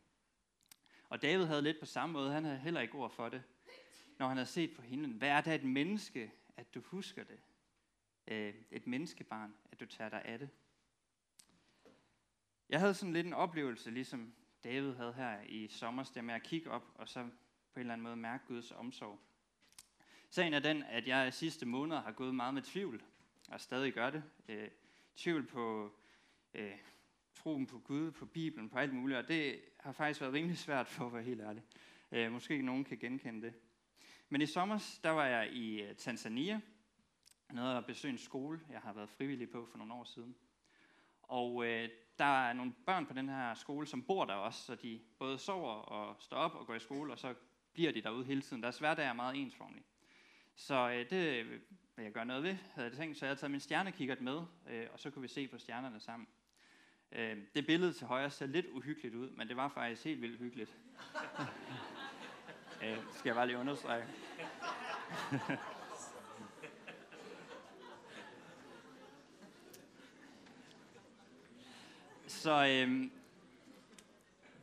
Og 1.14 1.22
David 1.22 1.46
havde 1.46 1.62
lidt 1.62 1.80
på 1.80 1.86
samme 1.86 2.14
måde, 2.14 2.32
han 2.32 2.46
havde 2.46 2.58
heller 2.58 2.82
ikke 2.82 2.96
ord 2.96 3.12
for 3.12 3.30
det, 3.30 3.44
når 4.20 4.28
han 4.28 4.38
havde 4.38 4.50
set 4.50 4.76
på 4.76 4.82
himlen. 4.82 5.12
Hvad 5.12 5.30
er 5.30 5.42
det 5.42 5.56
et 5.56 5.64
menneske, 5.64 6.32
at 6.58 6.74
du 6.74 6.82
husker 6.82 7.24
det? 7.24 7.40
Øh, 8.28 8.54
et 8.72 8.88
menneskebarn, 8.88 9.54
at 9.72 9.80
du 9.80 9.86
tager 9.86 10.10
dig 10.10 10.22
af 10.26 10.40
det. 10.40 10.50
Jeg 12.70 12.80
havde 12.80 12.94
sådan 12.94 13.14
lidt 13.14 13.28
en 13.28 13.34
oplevelse, 13.34 13.92
ligesom 13.92 14.34
David 14.64 14.94
havde 14.94 15.14
her 15.14 15.42
i 15.42 15.68
sommer, 15.68 16.12
der 16.16 16.22
med 16.22 16.34
at 16.34 16.44
kigge 16.44 16.72
op, 16.72 16.92
og 16.96 17.10
så 17.10 17.24
på 17.24 17.30
en 17.76 17.80
eller 17.80 17.94
anden 17.94 18.04
måde 18.04 18.16
mærke 18.16 18.44
Guds 18.48 18.72
omsorg. 18.72 19.20
Sagen 20.30 20.54
er 20.54 20.60
den, 20.60 20.84
at 20.84 21.08
jeg 21.08 21.34
sidste 21.34 21.66
måneder 21.66 22.02
har 22.02 22.12
gået 22.12 22.36
meget 22.36 22.54
med 22.54 22.62
tvivl, 22.62 23.04
og 23.50 23.62
stadig 23.62 23.94
gør 23.94 24.10
det. 24.10 24.24
Øh, 24.48 24.70
tvivl 25.16 25.48
på 25.48 25.94
øh, 26.54 26.78
troen 27.36 27.68
på 27.68 27.80
Gud, 27.80 28.12
på 28.12 28.26
Bibelen, 28.26 28.70
på 28.70 28.78
alt 28.78 28.94
muligt, 28.94 29.20
og 29.20 29.28
det 29.28 29.62
har 29.80 29.92
faktisk 29.92 30.22
været 30.22 30.34
rimelig 30.34 30.58
svært 30.58 30.88
for 30.88 31.06
at 31.06 31.14
være 31.14 31.24
helt 31.24 31.42
ærlig. 31.42 31.64
Øh, 32.12 32.32
måske 32.32 32.62
nogen 32.62 32.84
kan 32.84 32.98
genkende 32.98 33.42
det. 33.42 33.54
Men 34.30 34.42
i 34.42 34.46
sommer, 34.46 34.98
der 35.04 35.10
var 35.10 35.26
jeg 35.26 35.52
i 35.52 35.82
øh, 35.82 35.96
Tanzania, 35.96 36.62
noget 37.54 37.78
at 37.78 37.86
besøge 37.86 38.12
en 38.12 38.18
skole, 38.18 38.60
jeg 38.70 38.80
har 38.80 38.94
været 38.94 39.10
frivillig 39.10 39.50
på 39.50 39.66
for 39.66 39.78
nogle 39.78 39.94
år 39.94 40.04
siden. 40.04 40.36
Og 41.24 41.66
øh, 41.66 41.90
der 42.20 42.48
er 42.48 42.54
nogle 42.54 42.74
børn 42.86 43.06
på 43.06 43.14
den 43.14 43.30
her 43.30 43.54
skole, 43.54 43.88
som 43.88 44.04
bor 44.04 44.26
der 44.26 44.34
også, 44.34 44.64
så 44.64 44.76
de 44.76 45.02
både 45.20 45.38
sover 45.38 45.74
og 45.74 46.16
står 46.20 46.38
op 46.38 46.56
og 46.56 46.68
går 46.68 46.76
i 46.76 46.80
skole, 46.80 47.12
og 47.12 47.20
så 47.20 47.34
bliver 47.74 47.92
de 47.92 48.02
derude 48.02 48.26
hele 48.26 48.42
tiden. 48.42 48.64
Deres 48.64 48.80
hverdag 48.80 49.06
er 49.06 49.14
meget 49.14 49.36
ensformelig. 49.42 49.84
Så 50.56 50.90
øh, 50.90 51.10
det 51.10 51.50
vil 51.96 52.04
jeg 52.04 52.12
gøre 52.12 52.26
noget 52.26 52.44
ved, 52.44 52.54
havde 52.54 52.90
jeg 52.90 52.98
tænkt. 52.98 53.18
Så 53.18 53.26
jeg 53.26 53.30
havde 53.30 53.40
taget 53.40 53.52
min 53.52 53.60
stjernekikkert 53.60 54.22
med, 54.22 54.42
øh, 54.70 54.88
og 54.94 55.00
så 55.00 55.12
kunne 55.12 55.22
vi 55.22 55.28
se 55.28 55.48
på 55.48 55.58
stjernerne 55.58 56.00
sammen. 56.00 56.28
Øh, 57.16 57.38
det 57.56 57.66
billede 57.66 57.94
til 57.94 58.08
højre 58.08 58.30
ser 58.30 58.46
lidt 58.46 58.66
uhyggeligt 58.72 59.16
ud, 59.16 59.30
men 59.30 59.48
det 59.48 59.58
var 59.58 59.70
faktisk 59.70 60.04
helt 60.04 60.22
vildt 60.22 60.40
hyggeligt. 60.40 60.70
øh, 62.84 62.98
skal 63.12 63.30
jeg 63.30 63.36
bare 63.36 63.48
lige 63.48 63.58
understrege. 63.58 64.06
så 72.28 72.68
øh, 72.68 73.10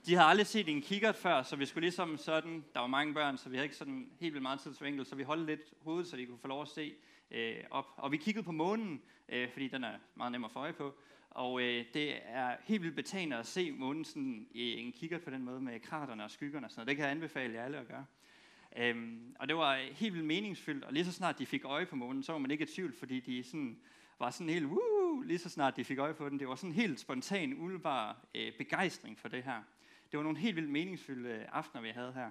de 0.07 0.15
havde 0.15 0.29
aldrig 0.29 0.47
set 0.47 0.69
en 0.69 0.83
kikkert 0.83 1.17
før, 1.17 1.43
så 1.43 1.57
vi 1.57 1.67
skulle 1.67 1.83
ligesom 1.83 2.17
sådan, 2.17 2.65
der 2.75 2.81
var 2.81 2.87
mange 2.87 3.15
børn, 3.15 3.39
så 3.39 3.49
vi 3.49 3.57
havde 3.57 3.65
ikke 3.65 3.77
sådan 3.77 4.11
helt 4.21 4.35
vildt 4.35 4.43
meget 4.43 4.61
tid 4.61 4.75
til 4.75 4.87
enkelt, 4.87 5.09
så 5.09 5.17
vi 5.17 5.23
holdt 5.23 5.47
lidt 5.47 5.75
hovedet, 5.83 6.07
så 6.07 6.17
de 6.17 6.27
kunne 6.27 6.39
få 6.39 6.49
lov 6.49 6.63
at 6.63 6.69
se 6.69 6.95
øh, 7.31 7.57
op. 7.71 7.87
Og 7.97 8.13
vi 8.13 8.17
kiggede 8.17 8.45
på 8.45 8.53
månen, 8.53 9.03
øh, 9.29 9.51
fordi 9.53 9.69
den 9.69 9.85
er 9.85 9.99
meget 10.15 10.33
nem 10.33 10.45
at 10.45 10.51
få 10.51 10.59
øje 10.59 10.73
på. 10.73 10.95
Og 11.31 11.63
øh, 11.63 11.85
det 11.95 12.19
er 12.25 12.57
helt 12.63 12.83
vildt 12.83 12.97
betagende 12.97 13.37
at 13.37 13.47
se 13.47 13.71
månen 13.71 14.05
sådan, 14.05 14.49
i 14.51 14.79
en 14.79 14.93
kikkert 14.93 15.23
på 15.23 15.31
den 15.31 15.43
måde 15.43 15.61
med 15.61 15.81
kraterne 15.81 16.25
og 16.25 16.31
skyggerne 16.31 16.67
og 16.67 16.71
sådan 16.71 16.81
noget. 16.81 16.89
Det 16.89 16.97
kan 16.97 17.05
jeg 17.05 17.11
anbefale 17.11 17.55
jer 17.55 17.65
alle 17.65 17.79
at 17.79 17.89
gøre. 17.89 18.07
Øhm, 18.77 19.37
og 19.39 19.49
det 19.49 19.57
var 19.57 19.77
helt 19.77 20.15
vildt 20.15 20.27
meningsfyldt, 20.27 20.85
og 20.85 20.93
lige 20.93 21.05
så 21.05 21.13
snart 21.13 21.39
de 21.39 21.47
fik 21.47 21.65
øje 21.65 21.87
på 21.87 21.97
månen, 21.97 22.23
så 22.23 22.33
var 22.33 22.39
man 22.39 22.51
ikke 22.51 22.65
i 22.65 22.67
tvivl, 22.67 22.93
fordi 22.93 23.21
de 23.21 23.45
sådan, 23.45 23.81
var 24.19 24.31
sådan 24.31 24.49
helt, 24.49 24.67
Woo! 24.67 25.21
lige 25.21 25.39
så 25.39 25.49
snart 25.49 25.77
de 25.77 25.85
fik 25.85 25.99
øje 25.99 26.15
på 26.15 26.29
den, 26.29 26.39
det 26.39 26.49
var 26.49 26.55
sådan 26.55 26.73
helt 26.73 27.01
spontan, 27.01 27.53
umiddelbar 27.53 28.27
øh, 28.35 28.53
begejstring 28.59 29.19
for 29.19 29.29
det 29.29 29.43
her. 29.43 29.63
Det 30.11 30.17
var 30.17 30.23
nogle 30.23 30.39
helt 30.39 30.57
vildt 30.57 30.71
meningsfulde 30.71 31.29
øh, 31.29 31.47
aftener, 31.53 31.83
vi 31.83 31.89
havde 31.89 32.13
her. 32.13 32.31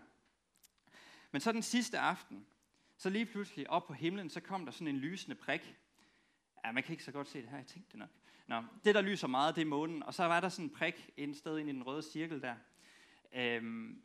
Men 1.31 1.41
så 1.41 1.51
den 1.51 1.61
sidste 1.61 1.99
aften, 1.99 2.45
så 2.97 3.09
lige 3.09 3.25
pludselig 3.25 3.69
op 3.69 3.87
på 3.87 3.93
himlen, 3.93 4.29
så 4.29 4.39
kom 4.39 4.65
der 4.65 4.71
sådan 4.71 4.87
en 4.87 4.97
lysende 4.97 5.35
prik. 5.35 5.75
Ja, 6.65 6.71
man 6.71 6.83
kan 6.83 6.93
ikke 6.93 7.03
så 7.03 7.11
godt 7.11 7.27
se 7.27 7.41
det 7.41 7.49
her, 7.49 7.57
jeg 7.57 7.65
tænkte 7.65 7.91
det 7.91 7.99
nok. 7.99 8.09
Nå, 8.49 8.63
det 8.83 8.95
der 8.95 9.01
lyser 9.01 9.27
meget, 9.27 9.55
det 9.55 9.61
er 9.61 9.65
månen, 9.65 10.03
og 10.03 10.13
så 10.13 10.23
var 10.23 10.39
der 10.39 10.49
sådan 10.49 10.65
en 10.65 10.69
prik 10.69 11.09
et 11.17 11.37
sted 11.37 11.57
ind 11.57 11.69
i 11.69 11.71
den 11.71 11.83
røde 11.83 12.01
cirkel 12.01 12.41
der, 12.41 12.55
øhm, 13.35 14.01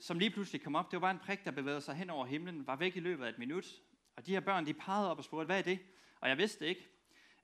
som 0.00 0.18
lige 0.18 0.30
pludselig 0.30 0.62
kom 0.62 0.74
op. 0.74 0.90
Det 0.90 0.96
var 0.96 1.00
bare 1.00 1.10
en 1.10 1.18
prik, 1.18 1.44
der 1.44 1.50
bevægede 1.50 1.80
sig 1.80 1.94
hen 1.94 2.10
over 2.10 2.26
himlen, 2.26 2.66
var 2.66 2.76
væk 2.76 2.96
i 2.96 3.00
løbet 3.00 3.24
af 3.24 3.28
et 3.28 3.38
minut. 3.38 3.66
Og 4.16 4.26
de 4.26 4.32
her 4.32 4.40
børn, 4.40 4.66
de 4.66 4.74
pegede 4.74 5.10
op 5.10 5.18
og 5.18 5.24
spurgte, 5.24 5.46
hvad 5.46 5.58
er 5.58 5.62
det? 5.62 5.78
Og 6.20 6.28
jeg 6.28 6.38
vidste 6.38 6.64
det 6.64 6.70
ikke. 6.70 6.88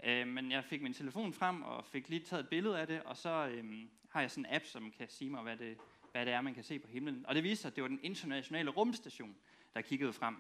Øh, 0.04 0.28
men 0.28 0.50
jeg 0.50 0.64
fik 0.64 0.82
min 0.82 0.94
telefon 0.94 1.32
frem 1.32 1.62
og 1.62 1.84
fik 1.84 2.08
lige 2.08 2.20
taget 2.20 2.42
et 2.42 2.48
billede 2.48 2.78
af 2.78 2.86
det, 2.86 3.02
og 3.02 3.16
så 3.16 3.46
øhm, 3.46 3.90
har 4.08 4.20
jeg 4.20 4.30
sådan 4.30 4.46
en 4.46 4.54
app, 4.54 4.64
som 4.64 4.92
kan 4.98 5.08
sige 5.08 5.30
mig, 5.30 5.42
hvad 5.42 5.56
det, 5.56 5.76
hvad 6.12 6.26
det 6.26 6.32
er, 6.34 6.40
man 6.40 6.54
kan 6.54 6.64
se 6.64 6.78
på 6.78 6.88
himlen. 6.88 7.24
Og 7.28 7.34
det 7.34 7.44
viste 7.44 7.62
sig, 7.62 7.68
at 7.68 7.76
det 7.76 7.82
var 7.82 7.88
den 7.88 8.00
internationale 8.02 8.70
rumstation, 8.70 9.36
der 9.74 9.80
kiggede 9.80 10.12
frem. 10.12 10.36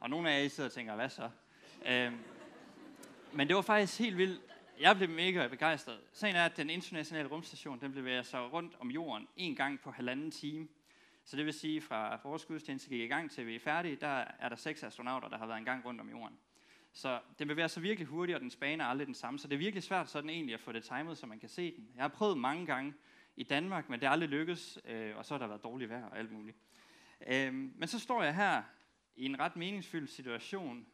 Og 0.00 0.10
nogle 0.10 0.30
af 0.30 0.42
jer 0.42 0.48
sidder 0.48 0.68
og 0.68 0.74
tænker, 0.74 0.94
hvad 0.94 1.10
så? 1.10 1.30
Øhm, 1.86 2.18
men 3.32 3.48
det 3.48 3.56
var 3.56 3.62
faktisk 3.62 3.98
helt 3.98 4.16
vildt. 4.16 4.40
Jeg 4.80 4.96
blev 4.96 5.08
mega 5.08 5.48
begejstret. 5.48 6.00
Sagen 6.12 6.36
er, 6.36 6.44
at 6.44 6.56
den 6.56 6.70
internationale 6.70 7.28
rumstation, 7.28 7.80
den 7.80 7.92
bevæger 7.92 8.22
sig 8.22 8.52
rundt 8.52 8.76
om 8.80 8.90
jorden 8.90 9.28
en 9.36 9.56
gang 9.56 9.80
på 9.80 9.90
halvanden 9.90 10.30
time. 10.30 10.68
Så 11.24 11.36
det 11.36 11.44
vil 11.44 11.54
sige, 11.54 11.80
fra 11.80 12.20
vores 12.24 12.44
gudstjeneste 12.44 12.88
gik 12.88 13.00
i 13.00 13.06
gang 13.06 13.30
til 13.30 13.46
vi 13.46 13.54
er 13.54 13.60
færdige, 13.60 13.96
der 13.96 14.24
er 14.38 14.48
der 14.48 14.56
seks 14.56 14.82
astronauter, 14.82 15.28
der 15.28 15.38
har 15.38 15.46
været 15.46 15.58
en 15.58 15.64
gang 15.64 15.84
rundt 15.84 16.00
om 16.00 16.10
jorden. 16.10 16.38
Så 16.92 17.20
den 17.38 17.48
bevæger 17.48 17.68
sig 17.68 17.82
virkelig 17.82 18.06
hurtigt, 18.06 18.36
og 18.36 18.40
den 18.40 18.50
spaner 18.50 18.84
aldrig 18.84 19.06
den 19.06 19.14
samme. 19.14 19.38
Så 19.38 19.48
det 19.48 19.54
er 19.54 19.58
virkelig 19.58 19.82
svært 19.82 20.10
sådan 20.10 20.30
egentlig 20.30 20.54
at 20.54 20.60
få 20.60 20.72
det 20.72 20.84
timet, 20.84 21.18
så 21.18 21.26
man 21.26 21.38
kan 21.38 21.48
se 21.48 21.76
den. 21.76 21.88
Jeg 21.94 22.02
har 22.02 22.08
prøvet 22.08 22.38
mange 22.38 22.66
gange 22.66 22.94
i 23.36 23.42
Danmark, 23.42 23.88
men 23.88 24.00
det 24.00 24.06
er 24.06 24.10
aldrig 24.10 24.28
lykkedes, 24.28 24.78
øh, 24.84 25.16
og 25.16 25.24
så 25.24 25.34
har 25.34 25.38
der 25.38 25.46
været 25.46 25.64
dårligt 25.64 25.90
vejr 25.90 26.04
og 26.04 26.18
alt 26.18 26.32
muligt. 26.32 26.56
Øh, 27.26 27.54
men 27.54 27.88
så 27.88 27.98
står 27.98 28.22
jeg 28.22 28.34
her 28.34 28.62
i 29.16 29.24
en 29.24 29.38
ret 29.40 29.56
meningsfyldt 29.56 30.10
situation 30.10 30.86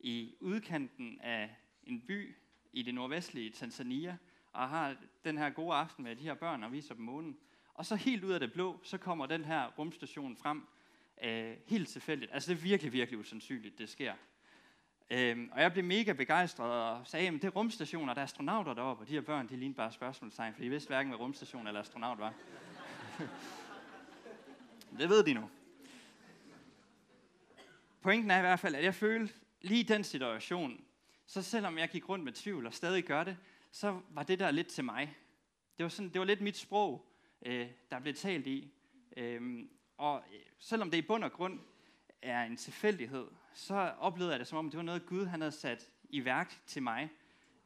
i 0.00 0.34
udkanten 0.40 1.20
af 1.20 1.56
en 1.82 2.00
by 2.00 2.36
i 2.72 2.82
det 2.82 2.94
nordvestlige 2.94 3.50
Tanzania, 3.50 4.16
og 4.52 4.68
har 4.68 4.96
den 5.24 5.38
her 5.38 5.50
gode 5.50 5.74
aften 5.74 6.04
med 6.04 6.16
de 6.16 6.22
her 6.22 6.34
børn 6.34 6.64
og 6.64 6.72
viser 6.72 6.94
dem 6.94 7.04
månen. 7.04 7.36
Og 7.74 7.86
så 7.86 7.96
helt 7.96 8.24
ud 8.24 8.32
af 8.32 8.40
det 8.40 8.52
blå, 8.52 8.80
så 8.82 8.98
kommer 8.98 9.26
den 9.26 9.44
her 9.44 9.66
rumstation 9.78 10.36
frem, 10.36 10.66
øh, 11.24 11.56
helt 11.66 11.88
tilfældigt. 11.88 12.32
Altså 12.34 12.52
det 12.52 12.58
er 12.58 12.62
virkelig, 12.62 12.92
virkelig 12.92 13.18
usandsynligt, 13.18 13.78
det 13.78 13.88
sker. 13.88 14.14
Øh, 15.10 15.48
og 15.52 15.62
jeg 15.62 15.72
blev 15.72 15.84
mega 15.84 16.12
begejstret 16.12 16.70
og 16.70 17.06
sagde, 17.06 17.28
at 17.28 17.32
det 17.32 17.44
er 17.44 17.48
rumstationer, 17.48 18.14
der 18.14 18.20
er 18.20 18.24
astronauter 18.24 18.74
deroppe, 18.74 19.02
og 19.02 19.08
de 19.08 19.12
her 19.12 19.20
børn, 19.20 19.48
de 19.48 19.56
lignede 19.56 19.76
bare 19.76 19.92
spørgsmålstegn, 19.92 20.54
for 20.54 20.60
de 20.60 20.70
vidste 20.70 20.88
hverken, 20.88 21.10
hvad 21.10 21.20
rumstation 21.20 21.66
eller 21.66 21.80
astronaut 21.80 22.18
var. 22.18 22.34
det 24.98 25.08
ved 25.08 25.24
de 25.24 25.34
nu. 25.34 25.50
Pointen 28.00 28.30
er 28.30 28.38
i 28.38 28.40
hvert 28.40 28.60
fald, 28.60 28.74
at 28.74 28.84
jeg 28.84 28.94
følte 28.94 29.34
lige 29.62 29.84
den 29.84 30.04
situation, 30.04 30.84
så 31.30 31.42
selvom 31.42 31.78
jeg 31.78 31.88
gik 31.88 32.08
rundt 32.08 32.24
med 32.24 32.32
tvivl 32.32 32.66
og 32.66 32.74
stadig 32.74 33.04
gør 33.04 33.24
det, 33.24 33.36
så 33.70 34.00
var 34.08 34.22
det 34.22 34.38
der 34.38 34.50
lidt 34.50 34.66
til 34.66 34.84
mig. 34.84 35.16
Det 35.76 35.82
var, 35.82 35.88
sådan, 35.88 36.12
det 36.12 36.18
var 36.18 36.24
lidt 36.24 36.40
mit 36.40 36.56
sprog, 36.56 37.12
øh, 37.46 37.68
der 37.90 37.98
blev 37.98 38.14
talt 38.14 38.46
i. 38.46 38.72
Øhm, 39.16 39.58
øh, 39.58 39.68
og 39.96 40.24
selvom 40.58 40.90
det 40.90 40.98
i 40.98 41.02
bund 41.02 41.24
og 41.24 41.32
grund 41.32 41.60
er 42.22 42.42
en 42.42 42.56
tilfældighed, 42.56 43.26
så 43.54 43.74
oplevede 43.98 44.32
jeg 44.32 44.40
det 44.40 44.46
som 44.46 44.58
om, 44.58 44.70
det 44.70 44.76
var 44.76 44.82
noget 44.82 45.06
Gud 45.06 45.26
han 45.26 45.40
havde 45.40 45.52
sat 45.52 45.90
i 46.08 46.24
værk 46.24 46.62
til 46.66 46.82
mig. 46.82 47.10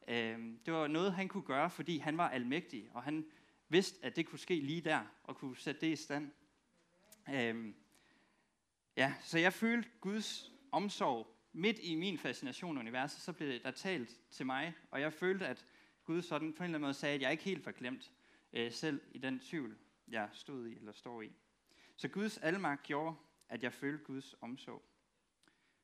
Øh, 0.07 0.39
det 0.65 0.73
var 0.73 0.87
noget, 0.87 1.13
han 1.13 1.27
kunne 1.27 1.43
gøre, 1.43 1.69
fordi 1.69 1.97
han 1.97 2.17
var 2.17 2.29
almægtig, 2.29 2.89
og 2.93 3.03
han 3.03 3.25
vidste, 3.69 4.05
at 4.05 4.15
det 4.15 4.25
kunne 4.25 4.39
ske 4.39 4.55
lige 4.55 4.81
der, 4.81 5.01
og 5.23 5.37
kunne 5.37 5.57
sætte 5.57 5.81
det 5.81 5.87
i 5.87 5.95
stand. 5.95 6.31
Øh, 7.29 7.73
ja, 8.97 9.13
så 9.21 9.39
jeg 9.39 9.53
følte 9.53 9.89
Guds 10.01 10.51
omsorg 10.71 11.34
midt 11.55 11.79
i 11.81 11.95
min 11.95 12.17
fascination 12.17 12.77
af 12.77 12.81
universet, 12.81 13.21
så 13.21 13.33
blev 13.33 13.59
der 13.63 13.71
talt 13.71 14.19
til 14.31 14.45
mig, 14.45 14.73
og 14.91 15.01
jeg 15.01 15.13
følte, 15.13 15.47
at 15.47 15.65
Gud 16.03 16.21
sådan 16.21 16.53
på 16.53 16.63
en 16.63 16.63
eller 16.63 16.77
anden 16.77 16.81
måde 16.81 16.93
sagde, 16.93 17.15
at 17.15 17.21
jeg 17.21 17.31
ikke 17.31 17.43
helt 17.43 17.65
var 17.65 17.71
glemt, 17.71 18.11
øh, 18.53 18.71
selv 18.71 19.01
i 19.11 19.17
den 19.17 19.39
tvivl, 19.39 19.77
jeg 20.07 20.29
stod 20.31 20.67
i 20.67 20.75
eller 20.75 20.91
står 20.91 21.21
i. 21.21 21.31
Så 21.95 22.07
Guds 22.07 22.37
almagt 22.37 22.83
gjorde, 22.83 23.15
at 23.49 23.63
jeg 23.63 23.73
følte 23.73 24.03
Guds 24.03 24.35
omsorg. 24.41 24.83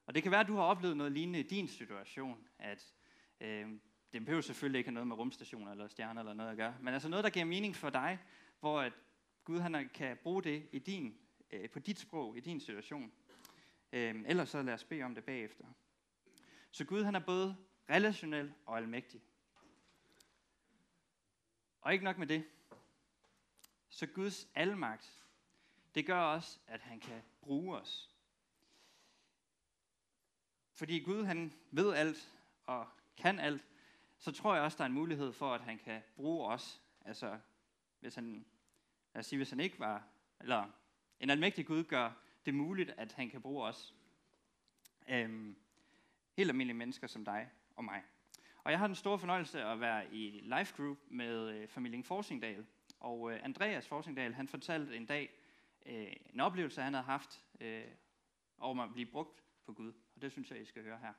Og 0.05 0.15
det 0.15 0.23
kan 0.23 0.31
være, 0.31 0.41
at 0.41 0.47
du 0.47 0.55
har 0.55 0.63
oplevet 0.63 0.97
noget 0.97 1.11
lignende 1.11 1.39
i 1.39 1.43
din 1.43 1.67
situation, 1.67 2.47
at 2.59 2.93
øh, 3.41 3.69
det 4.13 4.25
behøver 4.25 4.41
selvfølgelig 4.41 4.77
ikke 4.77 4.87
have 4.87 4.93
noget 4.93 5.07
med 5.07 5.15
rumstationer 5.15 5.71
eller 5.71 5.87
stjerner 5.87 6.21
eller 6.21 6.33
noget 6.33 6.51
at 6.51 6.57
gøre, 6.57 6.75
men 6.81 6.93
altså 6.93 7.09
noget, 7.09 7.23
der 7.23 7.29
giver 7.29 7.45
mening 7.45 7.75
for 7.75 7.89
dig, 7.89 8.19
hvor 8.59 8.81
at 8.81 8.93
Gud 9.43 9.59
han 9.59 9.89
kan 9.93 10.17
bruge 10.23 10.43
det 10.43 10.67
i 10.71 10.79
din, 10.79 11.17
øh, 11.51 11.69
på 11.69 11.79
dit 11.79 11.99
sprog, 11.99 12.37
i 12.37 12.39
din 12.39 12.59
situation. 12.59 13.11
Øh, 13.93 14.23
ellers 14.27 14.49
så 14.49 14.61
lad 14.61 14.73
os 14.73 14.83
bede 14.83 15.03
om 15.03 15.15
det 15.15 15.23
bagefter. 15.23 15.65
Så 16.71 16.85
Gud 16.85 17.03
han 17.03 17.15
er 17.15 17.19
både 17.19 17.57
relationel 17.89 18.53
og 18.65 18.77
almægtig. 18.77 19.21
Og 21.81 21.93
ikke 21.93 22.05
nok 22.05 22.17
med 22.17 22.27
det. 22.27 22.45
Så 23.89 24.07
Guds 24.07 24.47
almagt, 24.55 25.23
det 25.95 26.05
gør 26.05 26.19
også, 26.19 26.59
at 26.67 26.81
han 26.81 26.99
kan 26.99 27.21
bruge 27.41 27.77
os. 27.77 28.15
Fordi 30.73 30.99
Gud 30.99 31.23
han 31.23 31.53
ved 31.71 31.93
alt 31.93 32.31
og 32.63 32.87
kan 33.17 33.39
alt, 33.39 33.65
så 34.17 34.31
tror 34.31 34.55
jeg 34.55 34.63
også, 34.63 34.77
der 34.77 34.83
er 34.83 34.85
en 34.85 34.93
mulighed 34.93 35.33
for, 35.33 35.53
at 35.53 35.61
han 35.61 35.77
kan 35.77 36.01
bruge 36.15 36.47
os. 36.47 36.81
Altså, 37.05 37.39
hvis 37.99 38.15
han, 38.15 38.45
lad 39.13 39.19
os 39.19 39.25
sige, 39.25 39.37
hvis 39.37 39.49
han 39.49 39.59
ikke 39.59 39.79
var, 39.79 40.07
eller 40.39 40.69
en 41.19 41.29
almægtig 41.29 41.65
Gud 41.65 41.83
gør 41.83 42.11
det 42.45 42.53
muligt, 42.53 42.89
at 42.97 43.11
han 43.11 43.29
kan 43.29 43.41
bruge 43.41 43.63
os. 43.63 43.95
Øhm, 45.09 45.55
helt 46.37 46.49
almindelige 46.49 46.77
mennesker 46.77 47.07
som 47.07 47.25
dig 47.25 47.49
og 47.75 47.83
mig. 47.83 48.03
Og 48.63 48.71
jeg 48.71 48.79
har 48.79 48.87
den 48.87 48.95
store 48.95 49.19
fornøjelse 49.19 49.63
at 49.63 49.79
være 49.79 50.13
i 50.13 50.39
Life 50.43 50.83
group 50.83 50.97
med 51.07 51.49
øh, 51.49 51.67
familien 51.67 52.03
Forsingdal. 52.03 52.65
Og 52.99 53.31
øh, 53.31 53.39
Andreas 53.43 53.87
Forsingdal, 53.87 54.33
han 54.33 54.47
fortalte 54.47 54.95
en 54.95 55.05
dag 55.05 55.39
øh, 55.85 56.13
en 56.33 56.39
oplevelse, 56.39 56.81
han 56.81 56.93
havde 56.93 57.05
haft 57.05 57.43
øh, 57.61 57.83
om 58.57 58.79
at 58.79 58.93
blive 58.93 59.11
brugt 59.11 59.43
på 59.65 59.73
Gud. 59.73 59.93
Og 60.15 60.21
det 60.21 60.31
synes 60.31 60.51
jeg, 60.51 60.61
I 60.61 60.65
skal 60.65 60.83
høre 60.83 60.97
her. 60.97 61.13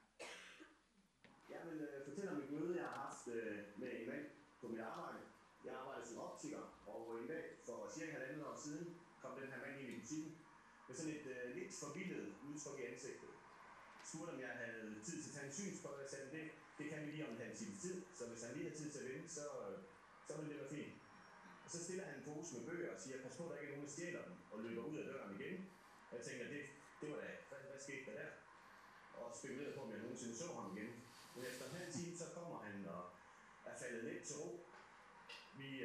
Jeg 1.50 1.60
vil 1.70 1.80
øh, 1.80 2.04
fortælle 2.08 2.30
om 2.30 2.38
et 2.38 2.50
møde, 2.50 2.76
jeg 2.76 2.86
har 2.88 3.00
haft 3.06 3.28
øh, 3.28 3.58
med 3.76 4.00
en 4.00 4.08
mand 4.08 4.24
på 4.60 4.68
mit 4.68 4.80
arbejde. 4.80 5.18
Jeg 5.64 5.72
arbejder 5.74 6.04
som 6.06 6.18
optiker, 6.18 6.62
og 6.86 7.18
en 7.22 7.28
dag 7.28 7.44
for 7.66 7.88
cirka 7.94 8.12
halvandet 8.12 8.46
år 8.46 8.56
siden 8.56 8.96
kom 9.20 9.40
den 9.40 9.48
her 9.52 9.58
mand 9.66 9.80
ind 9.80 9.90
i 9.90 10.00
butikken 10.00 10.38
med 10.92 10.98
sådan 11.00 11.16
et 11.20 11.26
øh, 11.36 11.44
lidt 11.58 11.72
forvildet 11.82 12.24
udtryk 12.48 12.78
i 12.80 12.84
ansigtet. 12.92 13.32
Spurgte, 14.08 14.30
om 14.34 14.40
jeg 14.46 14.54
havde 14.62 14.82
tid 15.06 15.16
til 15.22 15.30
at 15.30 15.34
tage 15.36 15.46
en 15.48 15.56
synsprøve, 15.58 15.96
og 15.96 16.02
jeg 16.04 16.10
sagde, 16.14 16.26
det, 16.36 16.44
det 16.78 16.86
kan 16.90 17.00
vi 17.04 17.10
lige 17.10 17.26
om 17.26 17.32
en 17.34 17.42
halv 17.44 17.56
times 17.60 17.78
tid, 17.84 17.96
så 18.18 18.22
hvis 18.30 18.42
han 18.44 18.52
lige 18.56 18.68
har 18.70 18.76
tid 18.76 18.88
til 18.92 19.00
at 19.02 19.08
vente, 19.12 19.28
så, 19.38 19.46
øh, 19.66 19.78
så 20.26 20.32
vil 20.36 20.50
det 20.50 20.58
være 20.60 20.74
fint. 20.76 20.94
Og 21.64 21.68
så 21.74 21.78
stiller 21.84 22.04
han 22.08 22.14
en 22.18 22.26
pose 22.28 22.50
med 22.54 22.62
bøger 22.68 22.94
og 22.94 23.00
siger, 23.02 23.22
pas 23.24 23.36
på, 23.36 23.44
der 23.48 23.56
ikke 23.58 23.72
er 23.72 23.76
nogen, 23.76 23.88
der 23.88 23.94
stjæler 23.96 24.22
dem, 24.28 24.34
og 24.52 24.56
løber 24.64 24.82
ud 24.90 24.96
af 25.02 25.06
døren 25.10 25.32
igen. 25.38 25.56
Og 26.08 26.12
jeg 26.16 26.24
tænker, 26.26 26.44
det, 26.54 26.62
det 27.00 27.06
var 27.10 27.18
da, 27.24 27.30
hvad, 27.48 27.60
hvad 27.70 27.80
skete 27.86 28.04
der 28.08 28.14
der? 28.20 28.30
Og 29.18 29.26
spekulerede 29.38 29.76
på, 29.76 29.82
om 29.82 29.92
jeg 29.92 30.00
nogensinde 30.04 30.36
så 30.36 30.46
ham 30.58 30.76
igen. 30.76 30.90
Men 31.34 31.42
efter 31.50 31.64
en 31.66 31.76
halv 31.80 31.92
time, 31.92 32.16
så 32.20 32.26
kommer 32.36 32.56
han 32.66 32.76
og 32.96 33.02
er 33.70 33.74
faldet 33.80 34.04
lidt 34.04 34.24
til 34.28 34.36
ro. 34.36 34.50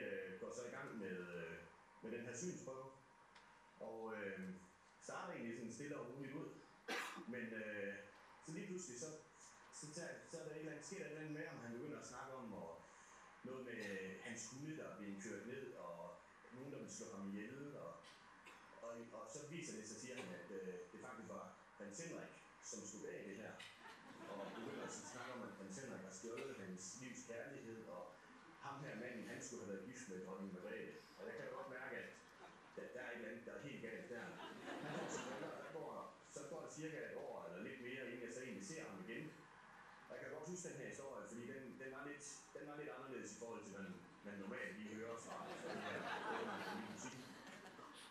øh, 0.03 0.27
går 0.41 0.51
så 0.57 0.63
i 0.69 0.75
gang 0.77 0.89
med, 1.03 1.17
øh, 1.41 1.55
med 2.01 2.09
den 2.15 2.25
her 2.25 2.35
synsprøve. 2.37 2.87
Og 3.79 4.13
øh, 4.17 4.39
starter 5.07 5.33
egentlig 5.33 5.57
sådan 5.57 5.77
stille 5.77 5.95
og 5.99 6.05
roligt 6.09 6.35
ud. 6.41 6.49
Men 7.33 7.45
øh, 7.61 7.93
så 8.43 8.49
lige 8.55 8.67
pludselig, 8.69 8.95
så, 9.03 9.09
så, 9.79 9.85
tager, 9.95 10.13
så 10.29 10.35
er 10.39 10.43
der 10.45 10.51
et 10.53 10.59
eller 10.59 10.71
andet, 10.71 10.85
sker 10.85 10.99
der 10.99 11.05
et 11.05 11.11
eller 11.11 11.21
andet 11.23 11.37
med 11.39 11.45
ham, 11.49 11.59
han 11.65 11.75
begynder 11.77 11.99
at 11.99 12.11
snakke 12.13 12.31
om, 12.41 12.47
og 12.63 12.71
noget 13.47 13.61
med 13.69 13.79
øh, 13.91 14.09
hans 14.25 14.41
hunde, 14.49 14.73
der 14.81 14.87
bliver 14.97 15.21
kørt 15.25 15.43
ned, 15.53 15.65
og 15.85 15.95
nogen, 16.55 16.71
der 16.73 16.79
vil 16.83 16.91
slå 16.97 17.07
ham 17.15 17.23
ihjel, 17.29 17.77
og, 17.85 17.91
og, 18.85 18.91
og 19.17 19.23
så 19.33 19.39
viser 19.53 19.73
det 19.77 19.85
sig, 19.89 19.97
siger 20.03 20.15
han, 20.19 20.27
at 20.39 20.47
øh, 20.59 20.73
det 20.91 20.99
faktisk 21.05 21.29
var 21.35 21.45
Hans 21.79 21.97
Henrik, 22.03 22.31
som 22.69 22.79
stod 22.89 23.01
bag 23.05 23.19
det 23.29 23.35
her. 23.43 23.53
Og 24.31 24.41
begynder 24.57 24.85
at 24.89 24.93
snakke 25.13 25.31
om, 25.35 25.41
at 25.47 25.53
Hans 25.61 25.77
Henrik 25.79 26.03
har 26.07 26.13
stjålet 26.19 26.55
hans 26.63 26.83
livs 27.01 27.21
kærlighed, 27.29 27.81
og 27.95 28.03
ham 28.65 28.75
her 28.85 28.95
manden, 29.01 29.27
han 29.31 29.39
skulle 29.43 29.61
have 29.63 29.73
været 29.73 29.87
gift 29.89 30.03
med 30.09 30.25
dronning 30.25 30.53
Margrethe. 30.53 30.93
Og 31.17 31.21
jeg 31.27 31.33
kan 31.35 31.45
jo 31.47 31.51
godt 31.57 31.69
mærke, 31.77 31.95
at 32.01 32.07
der, 32.77 32.85
der 32.95 33.01
er 33.05 33.11
et 33.11 33.15
eller 33.15 33.29
andet, 33.29 33.45
der 33.47 33.53
er 33.57 33.61
helt 33.67 33.81
galt 33.87 34.09
der. 34.13 34.25
Han 34.83 34.91
går 34.97 35.07
til 35.13 35.21
briller, 35.27 35.51
der 35.63 35.69
går, 35.77 35.89
så 36.35 36.41
går 36.49 36.59
der 36.65 36.71
cirka 36.79 36.97
et 37.09 37.15
år 37.25 37.35
eller 37.45 37.59
lidt 37.67 37.79
mere, 37.87 38.01
inden 38.09 38.23
jeg 38.25 38.33
så 38.35 38.41
egentlig 38.45 38.65
ser 38.71 38.81
ham 38.87 38.97
igen. 39.05 39.23
Og 40.07 40.11
jeg 40.15 40.21
kan 40.21 40.33
godt 40.35 40.49
huske 40.49 40.67
den 40.69 40.79
her 40.81 40.89
historie, 40.93 41.23
fordi 41.31 41.43
den, 41.53 41.63
den, 41.81 41.89
var, 41.95 42.03
lidt, 42.09 42.25
den 42.55 42.63
var 42.69 42.75
lidt 42.79 42.91
anderledes 42.97 43.29
i 43.35 43.39
forhold 43.41 43.63
til, 43.65 43.73
hvad 43.75 43.87
man 44.27 44.35
normalt 44.43 44.73
lige 44.79 44.95
hører 44.99 45.17
fra, 45.25 45.37
fra 45.61 45.69
de 45.73 45.79
her 45.87 45.99
øh, 46.33 46.91
musik. 46.93 47.19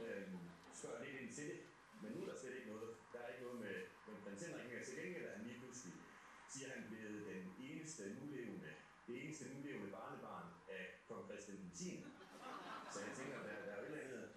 Øhm, 0.07 0.39
spørger 0.79 1.01
lidt 1.05 1.17
ind 1.21 1.31
til 1.39 1.47
det, 1.51 1.59
men 2.03 2.09
nu 2.15 2.19
er 2.23 2.29
der 2.31 2.39
slet 2.41 2.57
ikke 2.59 2.73
noget. 2.75 2.91
Der 3.13 3.19
er 3.23 3.29
ikke 3.33 3.45
noget 3.47 3.61
med, 3.65 3.77
med 4.07 4.17
prins 4.23 4.43
Henrik 4.43 4.67
mere. 4.71 4.85
Til 4.85 4.97
gengæld 5.01 5.25
er 5.29 5.33
han 5.37 5.45
lige 5.49 5.59
pludselig, 5.61 5.95
siger 6.55 6.69
han, 6.73 6.81
blevet 6.91 7.21
den 7.33 7.45
eneste 7.69 8.03
nulevende, 8.19 8.71
det 9.07 9.15
eneste 9.23 9.45
nulevende 9.55 9.91
barnebarn 9.97 10.49
af 10.77 10.85
kong 11.09 11.25
Christian 11.29 11.71
10. 11.75 12.07
Så 12.93 12.99
jeg 13.07 13.13
tænker, 13.19 13.37
der, 13.49 13.57
der 13.67 13.73
er 13.73 13.79
jo 13.81 13.83
et 13.83 13.91
eller 13.91 14.05
andet 14.05 14.29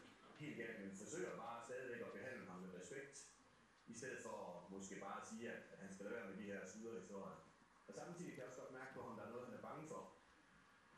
helt 0.44 0.58
galt, 0.58 0.80
men 0.82 0.92
forsøger 1.04 1.34
bare 1.44 1.58
stadigvæk 1.68 2.02
at 2.08 2.16
behandle 2.18 2.46
ham 2.50 2.60
med 2.64 2.72
respekt, 2.80 3.16
i 3.88 3.94
stedet 4.00 4.20
for 4.26 4.36
at 4.50 4.72
måske 4.76 4.96
bare 5.08 5.20
sige, 5.30 5.46
at, 5.54 5.62
at 5.74 5.78
han 5.84 5.94
skal 5.94 6.06
lade 6.06 6.16
være 6.16 6.30
med 6.30 6.38
de 6.42 6.50
her 6.52 6.60
historier. 6.64 7.38
Og 7.88 7.94
samtidig 8.00 8.32
kan 8.34 8.42
jeg 8.42 8.50
også 8.50 8.62
godt 8.62 8.78
mærke 8.80 8.94
på 8.96 9.02
ham, 9.06 9.16
der 9.18 9.24
er 9.26 9.30
noget, 9.30 9.46
han 9.48 9.58
er 9.58 9.68
bange 9.70 9.88
for. 9.92 10.02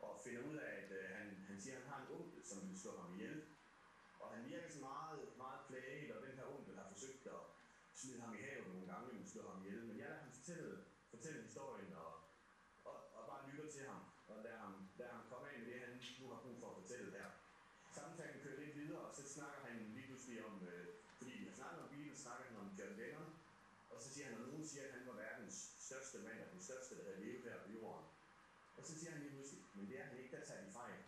Og 0.00 0.20
finder 0.32 0.50
ud 0.52 0.58
af, 0.66 0.72
at 0.82 0.90
øh, 0.98 1.04
han, 1.18 1.28
han 1.48 1.56
siger, 1.60 1.76
at 1.76 1.82
han 1.82 1.90
har 1.92 2.00
en 2.02 2.12
onkel, 2.16 2.40
som 2.50 2.58
vil 2.68 2.78
slå 2.82 2.92
ham 3.00 3.14
ihjel. 3.14 3.38
Og 4.20 4.26
han 4.34 4.42
virker 4.50 4.68
så 4.76 4.80
meget, 4.90 5.20
meget 5.42 5.60
plaget, 5.68 6.10
og 6.14 6.18
den 6.26 6.34
her 6.38 6.46
onkel 6.54 6.74
har 6.80 6.88
forsøgt 6.92 7.26
at 7.36 7.42
smide 8.00 8.20
ham 8.24 8.34
i 8.38 8.40
havet 8.46 8.66
nogle 8.72 8.86
gange, 8.92 9.06
men 9.12 9.32
slå 9.32 9.42
ham 9.50 9.60
ihjel. 9.62 9.82
Men 9.88 9.96
jeg 9.98 10.08
lader 10.08 10.22
ham 10.24 10.32
fortælle, 10.38 10.70
fortælle 11.12 11.42
historien, 11.48 11.92
og, 12.04 12.12
og, 12.88 12.96
og 13.16 13.22
bare 13.30 13.42
lytter 13.50 13.68
til 13.74 13.82
ham, 13.90 14.00
og 14.30 14.36
lader 14.44 14.60
ham, 14.64 14.74
lader 14.98 15.14
ham 15.16 15.24
komme 15.30 15.46
af 15.50 15.58
med 15.58 15.66
det, 15.70 15.80
han 15.84 15.92
nu 16.20 16.26
har 16.32 16.40
brug 16.44 16.56
for 16.60 16.68
at 16.70 16.78
fortælle 16.80 17.08
her. 17.18 17.28
Samtalen 17.96 18.42
kører 18.42 18.60
lidt 18.60 18.76
videre, 18.80 19.02
og 19.08 19.14
så 19.18 19.22
snakker 19.36 19.60
han 19.68 19.76
lige 19.96 20.06
pludselig 20.08 20.36
om, 20.48 20.54
øh, 20.72 20.86
fordi 21.18 21.32
vi 21.40 21.44
har 21.48 21.56
snakket 21.60 21.82
om 21.84 21.88
bilen, 21.94 22.16
snakker 22.24 22.44
han 22.48 22.56
om 22.62 22.68
John 22.78 22.94
Lennon, 23.00 23.30
og 23.92 23.98
så 24.02 24.08
siger 24.14 24.26
han, 24.26 24.34
at 24.34 24.40
nogen 24.48 24.64
siger, 24.70 24.84
at 24.88 24.92
han 24.96 25.06
var 25.10 25.16
verdens 25.26 25.56
største 25.86 26.18
mand, 26.26 26.38
og 26.44 26.48
den 26.54 26.62
største, 26.68 26.90
der 26.98 27.04
havde 27.08 27.20
levet 27.24 27.42
her 27.48 27.58
på 27.66 27.70
jorden. 27.78 28.06
Og 28.76 28.82
så 28.86 28.92
siger 28.98 29.10
han 29.12 29.20
lige 29.22 29.34
pludselig, 29.36 29.62
men 29.82 29.90
det 29.90 30.00
er 30.00 30.04
han 30.04 30.18
ikke, 30.18 30.36
der 30.36 30.44
tager 30.44 30.64
de 30.64 30.70
fejl. 30.72 30.98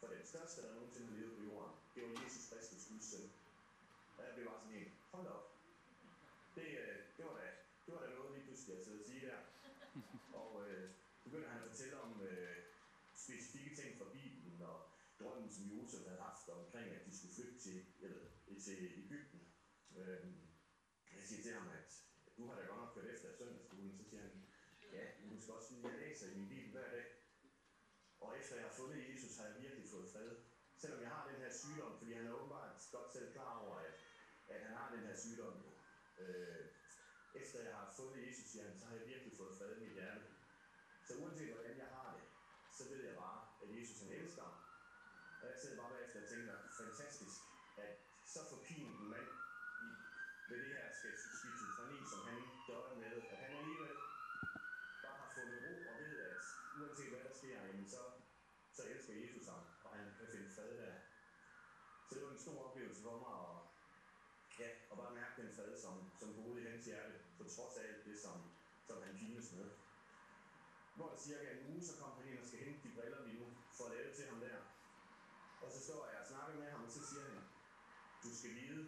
For 0.00 0.06
den 0.06 0.24
største, 0.32 0.62
der 0.62 0.74
nogensinde 0.74 1.08
har 1.08 1.16
levet 1.16 1.36
på 1.38 1.42
jorden, 1.44 1.74
det 1.94 2.02
var 2.02 2.22
Jesus 2.24 2.48
Kristus, 2.50 2.86
Guds 2.88 3.04
søn. 3.10 3.26
Jeg 4.18 4.34
blev 4.34 4.46
bare 4.46 4.60
sådan 4.60 4.76
en, 4.76 4.92
hold 5.14 5.26
op. 5.26 5.46
Det, 6.56 6.68
øh, 6.82 6.98
det, 7.16 7.24
var 7.28 7.34
da, 7.40 7.46
det 7.84 7.94
var 7.94 8.00
da 8.00 8.08
noget 8.14 8.32
lige 8.34 8.46
pludselig 8.46 8.76
at 8.76 8.84
sidde 8.84 9.00
og 9.00 9.06
sige 9.06 9.26
der. 9.28 9.40
Og 10.40 10.50
øh, 10.68 10.90
begynder 11.24 11.48
han 11.48 11.62
at 11.62 11.68
fortælle 11.68 12.00
om 12.00 12.22
øh, 12.22 12.56
specifikke 13.14 13.76
ting 13.76 13.90
fra 13.98 14.12
Bibelen, 14.16 14.62
og 14.62 14.78
drømmen, 15.20 15.50
som 15.50 15.64
Josef 15.72 16.06
havde 16.06 16.20
haft 16.28 16.48
omkring, 16.48 16.88
at 16.96 17.06
de 17.06 17.16
skulle 17.16 17.34
flytte 17.34 17.58
til, 17.58 17.78
eller, 18.00 18.24
til 18.66 18.78
Ægypten. 19.04 19.40
Øh, 19.96 20.26
jeg 21.16 21.22
siger 21.28 21.42
til 21.42 21.52
ham, 21.52 21.68
at 21.68 21.88
du 22.36 22.46
har 22.46 22.54
da 22.58 22.62
godt 22.66 22.80
nok 22.80 22.94
kørt 22.94 23.14
efter 23.14 23.28
søndagsskolen, 23.38 23.92
så 23.98 24.04
siger 24.10 24.22
han, 24.22 24.34
ja, 24.92 25.04
du 25.30 25.40
skal 25.40 25.54
også 25.54 25.74
vide, 25.74 25.86
at 25.86 25.92
jeg 25.92 26.00
læser 26.08 26.26
i 26.30 26.34
min 26.34 26.48
bibel 26.48 26.70
hver 26.70 26.90
dag. 26.90 27.06
Og 28.24 28.38
efter 28.40 28.56
jeg 28.56 28.64
har 28.68 28.74
fundet 28.80 29.08
Jesus, 29.08 29.36
har 29.36 29.44
jeg 29.46 29.62
virkelig 29.62 29.86
fået 29.94 30.08
fred. 30.12 30.30
Selvom 30.76 31.00
jeg 31.00 31.08
har 31.08 31.28
den 31.30 31.38
her 31.42 31.52
sygdom, 31.64 31.92
fordi 31.98 32.12
han 32.18 32.26
er 32.26 32.32
åbenbart 32.38 32.72
godt 32.96 33.12
selv 33.12 33.32
klar 33.32 33.52
over, 33.64 33.76
at, 33.88 33.96
at 34.52 34.58
han 34.64 34.72
har 34.78 34.86
den 34.94 35.02
her 35.06 35.16
sygdom. 35.24 35.56
Øh, 36.22 36.64
efter 37.34 37.58
jeg 37.68 37.74
har 37.80 37.88
fået 37.98 38.26
Jesus, 38.26 38.46
siger 38.50 38.64
han, 38.68 38.78
så 38.78 38.84
har 38.86 38.94
jeg 38.96 39.06
virkelig 39.12 39.32
fået 39.40 39.56
fred 39.58 39.76
i 39.76 39.80
mit 39.84 39.96
hjerte. 39.98 40.26
Så 41.06 41.12
uanset 41.20 41.52
hvordan 41.54 41.76
jeg 41.84 41.90
har 41.96 42.08
det, 42.16 42.24
så 42.76 42.82
ved 42.90 43.00
jeg 43.08 43.16
bare, 43.24 43.38
at 43.62 43.68
Jesus 43.76 44.00
han 44.02 44.12
elsker 44.18 44.42
mig. 44.42 44.58
Og 45.40 45.46
jeg 45.50 45.58
sidder 45.60 45.76
bare 45.80 45.90
bagefter 45.94 46.22
og 46.22 46.28
tænker, 46.28 46.54
fantastisk, 46.80 47.38
at 47.84 47.92
så 48.32 48.40
forpint 48.50 49.00
en 49.00 49.08
mand 49.14 49.28
i, 49.86 49.88
med 50.48 50.56
det 50.62 50.70
her 50.74 50.84
skizofreni, 51.40 51.98
som 52.12 52.20
han 52.28 52.38
døjer 52.68 52.96
med, 53.04 53.14
at 53.32 53.38
han 53.42 53.52
alligevel 53.60 53.96
bare 55.04 55.16
har 55.22 55.30
fundet 55.36 55.58
ro 55.66 55.74
og 55.90 55.96
ved, 56.02 56.14
at 56.30 56.42
uanset 56.78 57.10
hvad 57.12 57.22
der 57.28 57.34
sker, 57.40 57.58
jamen 57.66 57.86
så, 57.94 58.02
så 58.76 58.82
elsker 58.92 59.14
Jesus 59.22 59.46
ham, 59.52 59.62
og 59.84 59.90
han 59.96 60.06
kan 60.18 60.28
finde 60.32 60.54
fred 60.56 60.70
der. 60.82 60.94
Så 62.06 62.14
det 62.14 62.22
var 62.24 62.32
en 62.32 62.44
stor 62.46 62.58
oplevelse 62.68 63.02
for 63.02 63.16
mig 63.24 63.34
at, 63.48 63.56
ja, 64.60 64.68
at 64.90 64.96
bare 64.98 65.14
mærke 65.20 65.42
den 65.42 65.50
fred, 65.56 65.70
som, 65.84 65.94
som 66.20 66.34
boede 66.34 66.62
i 66.62 66.70
hans 66.70 66.84
hjerte, 66.84 67.14
på 67.38 67.43
trods 67.56 67.76
af 67.80 67.84
alt 67.88 68.02
det, 68.08 68.16
som, 68.24 68.36
som 68.86 68.96
han 69.04 69.12
pines 69.20 69.48
med. 69.58 69.68
Hvor 70.96 71.08
der 71.12 71.18
cirka 71.26 71.46
en 71.50 71.66
uge, 71.70 71.82
så 71.88 71.92
kom 72.00 72.12
han 72.18 72.26
ind 72.30 72.38
og 72.42 72.46
skal 72.46 72.60
hente 72.66 72.80
de 72.84 72.94
briller, 72.96 73.20
vi 73.28 73.32
nu 73.40 73.46
får 73.78 73.88
lavet 73.94 74.12
til 74.16 74.26
ham 74.30 74.40
der. 74.46 74.58
Og 75.64 75.68
så 75.74 75.78
står 75.86 76.02
jeg 76.10 76.18
og 76.22 76.26
snakker 76.32 76.54
med 76.60 76.68
ham, 76.74 76.82
og 76.86 76.90
så 76.96 77.00
siger 77.08 77.22
han, 77.28 77.36
du 78.24 78.30
skal 78.38 78.52
vide, 78.60 78.82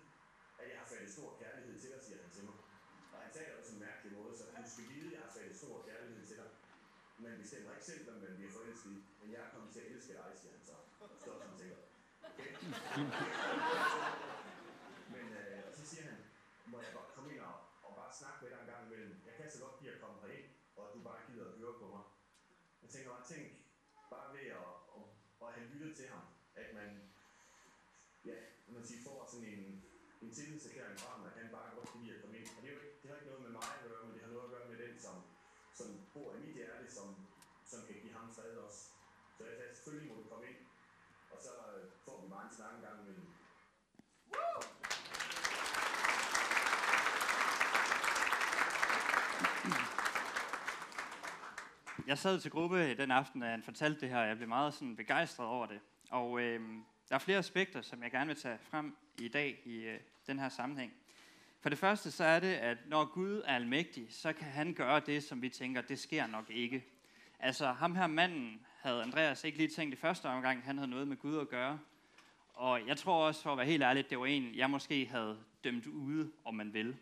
at 0.61 0.66
jeg 0.70 0.79
har 0.81 0.87
faldet 0.92 1.11
stor 1.16 1.31
kærlighed 1.42 1.74
til 1.81 1.88
dig, 1.92 2.00
siger 2.07 2.18
han 2.22 2.31
til 2.37 2.44
mig. 2.48 2.57
Og 3.12 3.18
han 3.22 3.31
taler 3.37 3.59
også 3.59 3.72
en 3.74 3.81
mærkelig 3.87 4.11
måde, 4.18 4.33
så 4.38 4.44
du 4.59 4.62
skal 4.74 4.87
vide, 4.94 5.07
at 5.07 5.12
jeg 5.16 5.22
har 5.26 5.33
faldet 5.38 5.57
stor 5.62 5.74
kærlighed 5.88 6.22
til 6.26 6.37
dig. 6.42 6.50
Men 7.18 7.33
vi 7.40 7.46
stemmer 7.46 7.72
ikke 7.72 7.85
selv, 7.90 8.02
hvem 8.05 8.18
man 8.24 8.33
bliver 8.37 8.52
forelsket 8.57 8.90
i, 8.96 8.98
men 9.20 9.29
jeg 9.33 9.40
er 9.46 9.50
kommet 9.55 9.70
til 9.72 9.81
at 9.81 9.87
elske 9.92 10.12
dig, 10.12 10.33
siger 10.40 10.52
han 10.57 10.64
så. 10.70 10.76
Og 11.00 11.07
står 11.20 11.35
sådan 11.38 11.52
og 11.55 11.59
tænker, 11.61 11.79
okay. 12.29 12.50
men 15.14 15.26
øh, 15.40 15.59
og 15.68 15.72
så 15.79 15.83
siger 15.90 16.05
han, 16.11 16.18
må 16.72 16.76
jeg 16.85 16.92
godt 16.98 17.11
komme 17.14 17.29
ind 17.33 17.40
og, 17.50 17.57
og 17.87 17.92
bare 18.00 18.12
snakke 18.20 18.38
med 18.42 18.50
dig 18.52 18.61
en 18.61 18.70
gang 18.72 18.83
imellem. 18.87 19.12
Jeg 19.29 19.35
kan 19.38 19.46
så 19.50 19.59
godt 19.64 19.79
give 19.81 19.92
at 19.94 20.00
komme 20.00 20.18
herind, 20.22 20.48
og 20.76 20.83
at 20.87 20.94
du 20.94 21.00
bare 21.09 21.20
gider 21.26 21.44
at 21.48 21.55
høre 21.61 21.74
på 21.81 21.87
mig. 21.94 22.05
Jeg 22.83 22.88
tænker 22.90 23.09
bare, 23.14 23.24
tænk, 23.33 23.46
bare 24.14 24.29
ved 24.35 24.46
at, 24.61 24.70
at, 24.96 25.05
at 25.42 25.48
have 25.55 25.66
lyttet 25.72 25.86
til 25.98 26.06
ham, 26.14 26.24
at 26.62 26.68
man, 26.78 26.90
ja, 28.30 28.38
man 28.74 28.85
siger, 28.88 29.00
får 29.09 29.18
sådan 29.32 29.48
en, 29.54 29.64
en 30.22 30.30
tillidserklæring 30.37 30.98
fra 31.00 31.11
ham, 31.14 31.22
at 31.28 31.35
han 31.40 31.48
bare 31.56 31.74
godt 31.76 31.88
kan 31.92 32.00
lide 32.02 32.14
at 32.14 32.22
komme 32.22 32.37
ind. 32.38 32.48
Og 32.56 32.59
det, 32.62 32.68
er 32.68 32.74
jo 32.74 32.80
ikke, 32.80 32.96
det 33.00 33.06
har 33.09 33.16
ikke 33.18 33.30
noget 33.30 33.44
med 33.46 33.52
mig 33.59 33.68
at 33.76 33.82
gøre, 33.87 34.02
men 34.04 34.12
det 34.14 34.22
har 34.24 34.30
noget 34.35 34.46
at 34.48 34.54
gøre 34.54 34.68
med 34.72 34.78
den, 34.85 34.94
som, 35.04 35.16
som 35.78 35.88
bor 36.14 36.28
i 36.35 36.38
mit 36.44 36.54
hjerte, 36.59 36.87
som, 36.98 37.09
som 37.70 37.80
kan 37.87 37.96
give 38.02 38.16
ham 38.18 38.35
fred 38.35 38.56
også. 38.66 38.82
Så 39.37 39.40
jeg 39.48 39.56
sagde, 39.56 39.74
selvfølgelig 39.74 40.09
må 40.11 40.14
du 40.20 40.28
komme 40.30 40.46
ind, 40.50 40.61
og 41.32 41.38
så 41.44 41.52
øh, 41.72 41.85
får 42.04 42.16
vi 42.22 42.26
bare 42.35 42.44
en 42.48 42.56
snak 42.56 42.72
en 42.74 42.82
gang 42.87 42.96
imellem. 43.02 43.28
Jeg 52.06 52.18
sad 52.18 52.40
til 52.40 52.50
gruppe 52.50 52.94
den 52.94 53.10
aften, 53.10 53.40
da 53.40 53.46
han 53.46 53.62
fortalte 53.62 54.00
det 54.00 54.08
her, 54.08 54.18
og 54.18 54.28
jeg 54.28 54.36
blev 54.36 54.48
meget 54.48 54.74
sådan 54.74 54.96
begejstret 54.96 55.46
over 55.46 55.66
det. 55.66 55.80
Og 56.10 56.40
øh, 56.40 56.60
der 57.08 57.14
er 57.14 57.18
flere 57.18 57.38
aspekter, 57.38 57.82
som 57.82 58.02
jeg 58.02 58.10
gerne 58.10 58.26
vil 58.26 58.36
tage 58.36 58.58
frem 58.58 58.96
i 59.20 59.28
dag 59.28 59.62
i 59.64 59.76
øh, 59.76 60.00
den 60.26 60.38
her 60.38 60.48
sammenhæng. 60.48 60.92
For 61.60 61.68
det 61.68 61.78
første 61.78 62.10
så 62.10 62.24
er 62.24 62.40
det, 62.40 62.54
at 62.54 62.78
når 62.86 63.04
Gud 63.04 63.42
er 63.44 63.54
almægtig, 63.54 64.06
så 64.10 64.32
kan 64.32 64.46
han 64.46 64.74
gøre 64.74 65.00
det, 65.00 65.22
som 65.22 65.42
vi 65.42 65.48
tænker, 65.48 65.80
det 65.80 65.98
sker 65.98 66.26
nok 66.26 66.50
ikke. 66.50 66.84
Altså 67.40 67.72
ham 67.72 67.96
her 67.96 68.06
manden 68.06 68.60
havde 68.80 69.02
Andreas 69.02 69.44
ikke 69.44 69.58
lige 69.58 69.70
tænkt 69.70 69.94
i 69.94 69.96
første 69.96 70.26
omgang, 70.26 70.62
han 70.64 70.78
havde 70.78 70.90
noget 70.90 71.08
med 71.08 71.16
Gud 71.16 71.38
at 71.38 71.48
gøre. 71.48 71.78
Og 72.54 72.86
jeg 72.86 72.96
tror 72.96 73.26
også, 73.26 73.42
for 73.42 73.52
at 73.52 73.58
være 73.58 73.66
helt 73.66 73.82
ærlig, 73.82 74.10
det 74.10 74.18
var 74.18 74.26
en, 74.26 74.54
jeg 74.54 74.70
måske 74.70 75.06
havde 75.06 75.38
dømt 75.64 75.86
ude, 75.86 76.32
om 76.44 76.54
man 76.54 76.72
vil. 76.72 76.96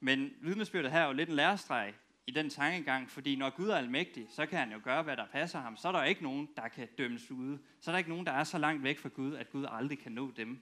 Men 0.00 0.30
vidnesbyrdet 0.40 0.92
her 0.92 1.00
er 1.00 1.06
jo 1.06 1.12
lidt 1.12 1.28
en 1.28 1.36
lærestreg 1.36 1.94
i 2.30 2.32
den 2.32 2.50
tankegang, 2.50 3.10
fordi 3.10 3.36
når 3.36 3.50
Gud 3.50 3.68
er 3.68 3.76
almægtig, 3.76 4.26
så 4.28 4.46
kan 4.46 4.58
han 4.58 4.72
jo 4.72 4.80
gøre, 4.84 5.02
hvad 5.02 5.16
der 5.16 5.26
passer 5.32 5.60
ham. 5.60 5.76
Så 5.76 5.88
er 5.88 5.92
der 5.92 6.04
ikke 6.04 6.22
nogen, 6.22 6.48
der 6.56 6.68
kan 6.68 6.88
dømmes 6.98 7.30
ude. 7.30 7.58
Så 7.80 7.90
er 7.90 7.92
der 7.92 7.98
ikke 7.98 8.10
nogen, 8.10 8.26
der 8.26 8.32
er 8.32 8.44
så 8.44 8.58
langt 8.58 8.82
væk 8.82 8.98
fra 8.98 9.08
Gud, 9.08 9.34
at 9.34 9.50
Gud 9.50 9.66
aldrig 9.70 9.98
kan 9.98 10.12
nå 10.12 10.30
dem. 10.30 10.60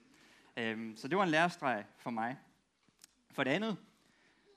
Øhm, 0.57 0.97
så 0.97 1.09
det 1.09 1.19
var 1.19 1.25
en 1.25 1.31
lærestreg 1.31 1.85
for 1.97 2.11
mig. 2.11 2.37
For 3.31 3.45
det 3.45 3.51
andet, 3.51 3.77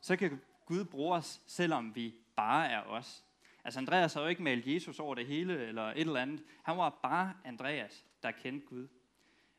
så 0.01 0.15
kan 0.15 0.41
Gud 0.65 0.85
bruge 0.85 1.15
os, 1.15 1.41
selvom 1.47 1.95
vi 1.95 2.15
bare 2.35 2.69
er 2.69 2.81
os. 2.81 3.25
Altså 3.63 3.79
Andreas 3.79 4.13
har 4.13 4.21
jo 4.21 4.27
ikke 4.27 4.43
malet 4.43 4.67
Jesus 4.67 4.99
over 4.99 5.15
det 5.15 5.25
hele, 5.25 5.67
eller 5.67 5.83
et 5.83 5.99
eller 5.99 6.21
andet. 6.21 6.43
Han 6.63 6.77
var 6.77 6.99
bare 7.03 7.33
Andreas, 7.45 8.05
der 8.23 8.31
kendte 8.31 8.67
Gud. 8.67 8.87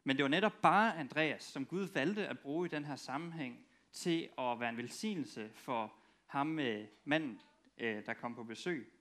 Men 0.04 0.16
det 0.16 0.22
var 0.22 0.28
netop 0.28 0.62
bare 0.62 0.96
Andreas, 0.96 1.42
som 1.42 1.66
Gud 1.66 1.88
valgte 1.94 2.28
at 2.28 2.38
bruge 2.38 2.66
i 2.66 2.70
den 2.70 2.84
her 2.84 2.96
sammenhæng, 2.96 3.66
til 3.92 4.28
at 4.38 4.60
være 4.60 4.68
en 4.68 4.76
velsignelse 4.76 5.50
for 5.54 6.01
ham 6.32 6.46
med 6.46 6.86
manden, 7.04 7.40
øh, 7.78 8.06
der 8.06 8.14
kom 8.14 8.34
på 8.34 8.44
besøg. 8.44 8.92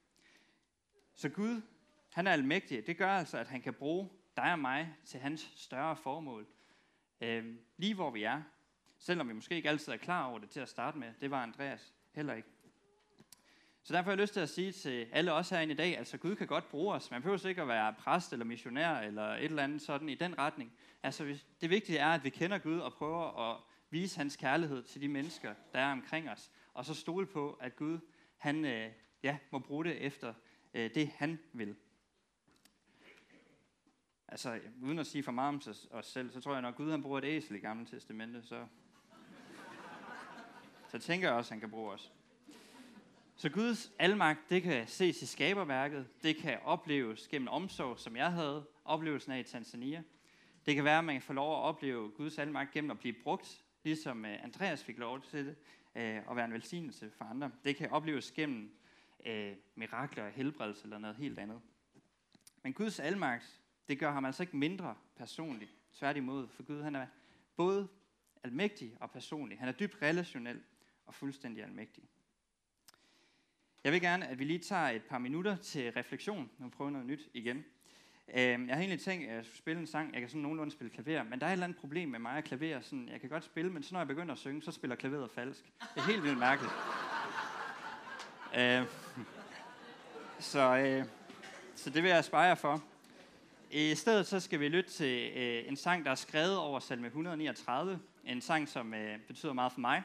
Så 1.13 1.30
Gud, 1.30 1.62
han 2.13 2.28
er 2.28 2.32
almægtig. 2.32 2.88
Det 2.88 2.98
gør 2.98 3.10
altså, 3.10 3.38
at 3.38 3.48
han 3.48 3.62
kan 3.62 3.74
bruge 3.74 4.10
dig 4.38 4.52
og 4.52 4.60
mig 4.60 4.96
til 5.06 5.20
hans 5.20 5.52
større 5.56 5.96
formål. 5.96 6.48
Øh, 7.22 7.56
lige 7.78 7.96
hvor 7.96 8.12
vi 8.12 8.24
er, 8.24 8.41
selvom 9.00 9.28
vi 9.28 9.34
måske 9.34 9.56
ikke 9.56 9.70
altid 9.70 9.94
er 9.94 9.98
klar 9.98 10.26
over 10.26 10.39
det 10.39 10.50
til 10.50 10.60
at 10.60 10.70
starte 10.70 10.98
med. 10.98 11.13
Det 11.22 11.32
var 11.32 11.44
Andreas 11.44 11.94
heller 12.12 12.34
ikke. 12.34 12.48
Så 13.84 13.94
derfor 13.94 14.04
har 14.04 14.12
jeg 14.12 14.22
lyst 14.22 14.34
til 14.34 14.39
at 14.39 14.50
sige 14.50 14.72
til 14.72 15.08
alle 15.12 15.34
os 15.34 15.50
herinde 15.50 15.74
i 15.74 15.78
dag, 15.78 15.98
altså 15.98 16.17
Gud 16.17 16.36
kan 16.36 16.48
godt 16.48 16.70
bruge 16.70 16.94
os. 16.94 17.12
Man 17.12 17.22
behøver 17.22 17.48
ikke 17.48 17.62
at 17.62 17.67
være 17.67 17.94
præst 17.94 18.34
eller 18.34 18.46
missionær 18.46 18.96
eller 18.96 19.24
et 19.24 19.44
eller 19.44 19.63
andet 19.63 19.82
sådan 19.82 20.10
i 20.10 20.15
den 20.15 20.38
retning. 20.38 20.74
Altså 21.04 21.38
det 21.62 21.70
vigtige 21.70 21.98
er, 21.98 22.10
at 22.10 22.24
vi 22.24 22.30
kender 22.30 22.58
Gud 22.58 22.80
og 22.80 22.94
prøver 22.94 23.52
at 23.52 23.58
vise 23.89 24.17
hans 24.17 24.36
kærlighed 24.36 24.84
til 24.84 25.02
de 25.02 25.08
mennesker, 25.08 25.54
der 25.74 25.80
er 25.80 25.91
omkring 25.91 26.30
os. 26.30 26.52
Og 26.73 26.86
så 26.86 26.93
stole 26.93 27.25
på, 27.25 27.53
at 27.53 27.75
Gud 27.75 27.99
han, 28.38 28.65
øh, 28.65 28.91
ja, 29.23 29.38
må 29.51 29.60
bruge 29.60 29.86
det 29.86 30.01
efter 30.01 30.34
øh, 30.73 30.95
det, 30.95 31.07
han 31.07 31.39
vil. 31.53 31.75
Altså, 34.27 34.60
uden 34.81 34.99
at 34.99 35.07
sige 35.07 35.23
for 35.23 35.31
meget 35.31 35.49
om 35.49 35.62
os 35.91 36.05
selv, 36.05 36.31
så 36.31 36.41
tror 36.41 36.53
jeg 36.53 36.62
nok, 36.62 36.75
Gud 36.75 36.91
han 36.91 37.01
bruger 37.01 37.17
et 37.17 37.25
æsel 37.25 37.55
i 37.55 37.60
Gamle 37.60 37.86
Testamente, 37.86 38.43
så, 38.43 38.67
så 40.89 40.99
tænker 40.99 41.27
jeg 41.27 41.38
også, 41.38 41.47
at 41.47 41.51
han 41.51 41.60
kan 41.60 41.69
bruge 41.69 41.91
os. 41.91 42.13
Så 43.36 43.49
Guds 43.49 43.91
almagt, 43.99 44.39
det 44.49 44.63
kan 44.63 44.88
ses 44.88 45.21
i 45.21 45.25
skaberværket, 45.25 46.07
det 46.23 46.36
kan 46.36 46.60
opleves 46.63 47.27
gennem 47.27 47.47
omsorg, 47.47 47.99
som 47.99 48.15
jeg 48.15 48.31
havde 48.31 48.65
oplevelsen 48.86 49.31
af 49.31 49.39
i 49.39 49.43
Tanzania. 49.43 50.03
Det 50.65 50.75
kan 50.75 50.84
være, 50.84 50.97
at 50.97 51.03
man 51.03 51.15
kan 51.15 51.21
få 51.21 51.34
lov 51.34 51.57
at 51.57 51.62
opleve 51.63 52.12
Guds 52.12 52.38
almagt 52.38 52.71
gennem 52.71 52.91
at 52.91 52.99
blive 52.99 53.15
brugt, 53.23 53.63
ligesom 53.84 54.26
øh, 54.26 54.44
Andreas 54.44 54.84
fik 54.84 54.98
lov 54.98 55.22
til 55.22 55.46
det, 55.46 55.56
at 55.94 56.36
være 56.36 56.46
en 56.46 56.54
velsignelse 56.54 57.12
for 57.12 57.26
andre. 57.26 57.52
Det 57.63 57.76
kan 57.76 57.89
opleves 57.89 58.32
gennem 58.32 58.72
øh, 59.26 59.56
mirakler, 59.76 60.30
helbredelse 60.30 60.84
eller 60.84 60.98
noget 60.98 61.15
helt 61.15 61.39
andet. 61.39 61.62
Men 62.63 62.74
Guds 62.74 63.00
almagt, 63.00 63.62
det 63.89 64.00
gør 64.00 64.12
ham 64.12 64.26
altså 64.26 64.44
ikke 64.44 64.58
mindre 64.58 64.96
personlig. 65.15 65.70
Tværtimod, 65.94 66.48
for 66.48 66.63
Gud 66.63 66.82
han 66.82 66.96
er 66.96 67.08
både 67.56 67.88
almægtig 68.44 68.98
og 69.00 69.12
personlig. 69.12 69.60
Han 69.60 69.67
er 69.67 69.72
dybt 69.72 70.02
relationel 70.02 70.63
og 71.06 71.13
fuldstændig 71.13 71.63
almægtig. 71.63 72.04
Jeg 73.84 73.91
vil 73.91 74.02
gerne, 74.02 74.28
at 74.28 74.39
vi 74.39 74.44
lige 74.44 74.60
tager 74.60 74.89
et 74.89 75.04
par 75.04 75.17
minutter 75.17 75.56
til 75.56 75.91
refleksion. 75.91 76.52
Nu 76.58 76.70
prøver 76.70 76.91
noget 76.91 77.08
nyt 77.08 77.30
igen. 77.34 77.65
Øhm, 78.34 78.67
jeg 78.67 78.76
har 78.76 78.82
egentlig 78.82 79.00
tænkt, 79.00 79.30
at 79.30 79.36
jeg 79.36 79.46
skulle 79.46 79.58
spille 79.58 79.82
en 79.82 79.88
sang. 79.88 80.13
Jeg 80.13 80.22
kan 80.22 80.30
sådan 80.30 80.41
nogenlunde 80.41 80.72
spille 80.72 80.94
klaver, 80.94 81.24
men 81.24 81.39
der 81.39 81.46
er 81.46 81.50
et 81.50 81.54
eller 81.54 81.63
andet 81.63 81.78
problem 81.78 82.10
med 82.10 82.20
mig 82.20 82.38
og 82.38 82.44
klaver. 82.44 82.82
Sådan, 82.82 83.10
jeg 83.12 83.22
kan 83.22 83.30
godt 83.30 83.44
spille, 83.44 83.72
men 83.72 83.84
så 83.84 83.94
når 83.94 84.00
jeg 84.00 84.08
begynder 84.08 84.34
at 84.34 84.39
synge, 84.39 84.62
så 84.62 84.72
spiller 84.72 84.96
klaveret 84.96 85.32
falsk. 85.32 85.63
Det 85.65 86.02
er 86.02 86.08
helt 86.08 86.24
vildt 86.24 86.38
mærkeligt. 86.38 86.74
øh, 88.58 88.86
så, 90.39 90.78
øh, 90.78 91.06
så 91.76 91.89
det 91.89 92.04
vil 92.04 92.10
jeg 92.10 92.26
spejre 92.26 92.56
for. 92.56 92.84
I 93.72 93.96
stedet 93.96 94.28
så 94.28 94.39
skal 94.39 94.60
vi 94.60 94.67
lytte 94.67 94.89
til 94.89 95.32
øh, 95.36 95.63
en 95.67 95.76
sang, 95.76 96.06
der 96.06 96.12
er 96.12 96.15
skrevet 96.15 96.58
over 96.58 96.80
salme 96.80 97.08
139. 97.08 98.00
En 98.26 98.41
sang, 98.41 98.70
som 98.70 98.94
øh, 98.94 99.20
betyder 99.28 99.54
meget 99.54 99.72
for 99.72 99.80
mig. 99.80 100.04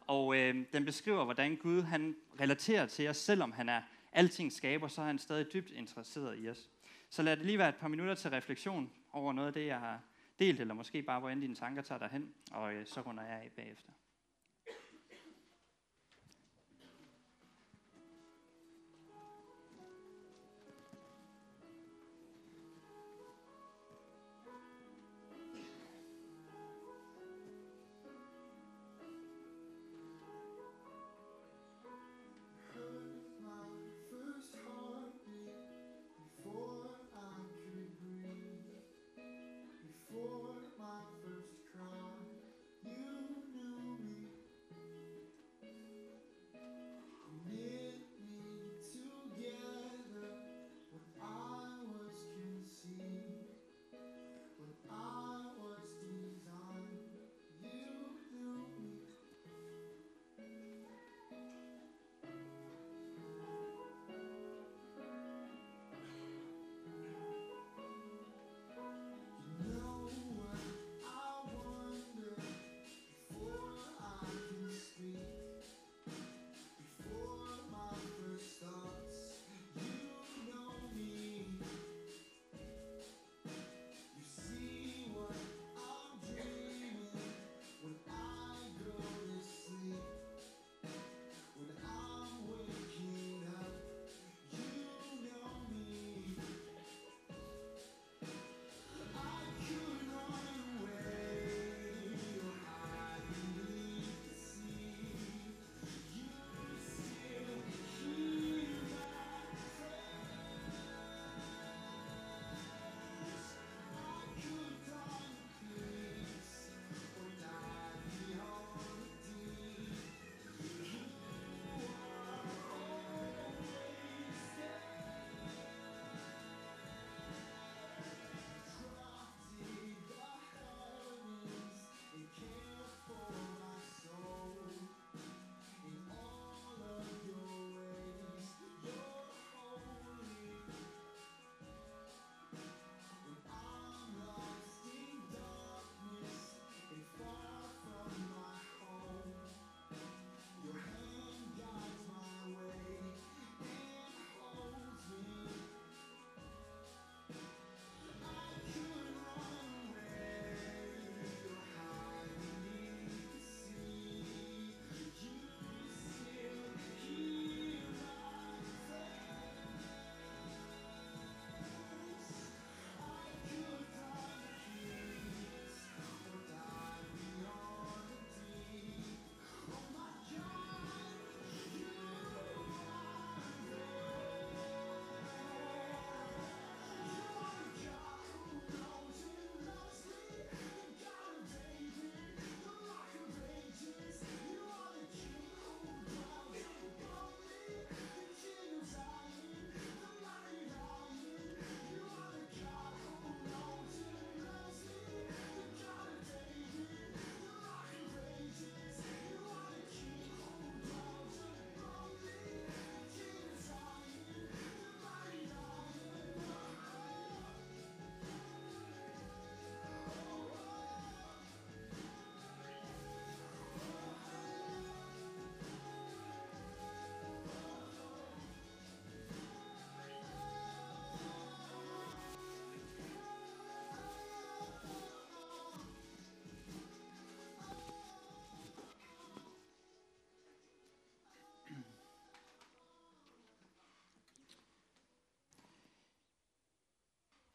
Og 0.00 0.36
øh, 0.36 0.64
den 0.72 0.84
beskriver, 0.84 1.24
hvordan 1.24 1.56
Gud 1.56 1.82
han 1.82 2.16
relaterer 2.40 2.86
til 2.86 3.08
os, 3.08 3.16
selvom 3.16 3.52
han 3.52 3.68
er 3.68 3.80
alting 4.12 4.52
skaber, 4.52 4.88
så 4.88 5.02
er 5.02 5.06
han 5.06 5.18
stadig 5.18 5.52
dybt 5.52 5.70
interesseret 5.70 6.38
i 6.38 6.48
os. 6.48 6.68
Så 7.14 7.22
lad 7.22 7.36
det 7.36 7.46
lige 7.46 7.58
være 7.58 7.68
et 7.68 7.76
par 7.76 7.88
minutter 7.88 8.14
til 8.14 8.30
refleksion 8.30 8.90
over 9.12 9.32
noget 9.32 9.48
af 9.48 9.54
det, 9.54 9.66
jeg 9.66 9.80
har 9.80 10.00
delt, 10.38 10.60
eller 10.60 10.74
måske 10.74 11.02
bare, 11.02 11.20
hvordan 11.20 11.40
dine 11.40 11.54
tanker 11.54 11.82
tager 11.82 11.98
dig 11.98 12.08
hen, 12.08 12.32
og 12.50 12.74
øh, 12.74 12.86
så 12.86 13.00
runder 13.00 13.22
jeg 13.22 13.32
af 13.32 13.50
bagefter. 13.56 13.90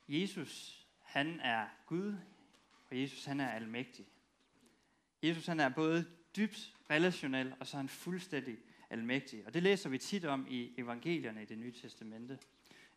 Jesus, 0.09 0.85
han 1.01 1.39
er 1.39 1.67
Gud, 1.85 2.17
og 2.89 2.99
Jesus, 3.01 3.25
han 3.25 3.39
er 3.39 3.49
almægtig. 3.49 4.05
Jesus, 5.23 5.45
han 5.45 5.59
er 5.59 5.69
både 5.69 6.05
dybt 6.35 6.73
relationel, 6.89 7.55
og 7.59 7.67
så 7.67 7.77
er 7.77 7.79
han 7.79 7.89
fuldstændig 7.89 8.57
almægtig. 8.89 9.45
Og 9.45 9.53
det 9.53 9.63
læser 9.63 9.89
vi 9.89 9.97
tit 9.97 10.25
om 10.25 10.47
i 10.49 10.73
evangelierne 10.77 11.41
i 11.41 11.45
det 11.45 11.57
nye 11.57 11.71
testamente. 11.71 12.39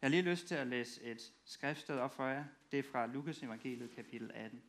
Jeg 0.02 0.08
har 0.08 0.08
lige 0.08 0.22
lyst 0.22 0.48
til 0.48 0.54
at 0.54 0.66
læse 0.66 1.02
et 1.02 1.32
skriftsted 1.44 1.98
op 1.98 2.14
for 2.14 2.26
jer. 2.26 2.44
Det 2.70 2.78
er 2.78 2.82
fra 2.82 3.06
Lukas 3.06 3.42
evangeliet, 3.42 3.90
kapitel 3.90 4.30
18. 4.34 4.62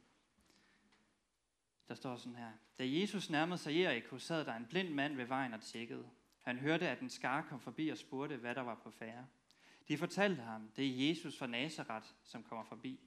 Der 1.88 1.96
står 1.96 2.16
sådan 2.16 2.36
her. 2.36 2.52
Da 2.80 2.84
Jesus 2.88 3.30
nærmede 3.30 3.58
sig 3.58 3.76
Jericho, 3.80 4.18
sad 4.18 4.46
der 4.46 4.56
en 4.56 4.66
blind 4.66 4.90
mand 4.90 5.16
ved 5.16 5.26
vejen 5.26 5.54
og 5.54 5.62
tjekkede. 5.62 6.10
Han 6.42 6.58
hørte, 6.58 6.90
at 6.90 7.00
en 7.00 7.10
skar 7.10 7.42
kom 7.42 7.60
forbi 7.60 7.90
og 7.90 7.98
spurgte, 7.98 8.38
hvad 8.38 8.56
der 8.56 8.62
var 8.62 8.76
på 8.76 8.92
færre. 8.92 9.28
De 9.88 9.98
fortalte 9.98 10.42
ham, 10.42 10.72
det 10.76 10.86
er 10.86 11.08
Jesus 11.08 11.38
fra 11.38 11.48
Nazareth, 11.48 12.08
som 12.24 12.44
kommer 12.44 12.64
forbi. 12.64 13.00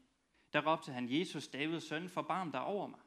Der 0.53 0.73
råbte 0.73 0.93
han, 0.93 1.19
Jesus, 1.19 1.49
Davids 1.49 1.85
søn, 1.85 2.09
forbarm 2.09 2.53
dig 2.53 2.61
over 2.61 2.87
mig. 2.87 3.01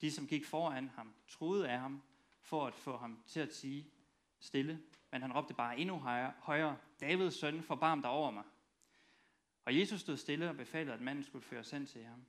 De, 0.00 0.10
som 0.10 0.26
gik 0.26 0.44
foran 0.46 0.88
ham, 0.88 1.14
troede 1.28 1.68
af 1.68 1.78
ham, 1.78 2.02
for 2.40 2.66
at 2.66 2.74
få 2.74 2.96
ham 2.96 3.22
til 3.26 3.40
at 3.40 3.54
sige 3.54 3.90
stille, 4.38 4.82
men 5.10 5.22
han 5.22 5.32
råbte 5.32 5.54
bare 5.54 5.78
endnu 5.78 5.98
højere, 6.38 6.76
Davids 7.00 7.34
søn, 7.34 7.62
forbarm 7.62 8.02
dig 8.02 8.10
over 8.10 8.30
mig. 8.30 8.44
Og 9.64 9.78
Jesus 9.78 10.00
stod 10.00 10.16
stille 10.16 10.50
og 10.50 10.56
befalede, 10.56 10.94
at 10.94 11.00
manden 11.00 11.24
skulle 11.24 11.44
føre 11.44 11.64
sendt 11.64 11.88
til 11.88 12.04
ham. 12.04 12.26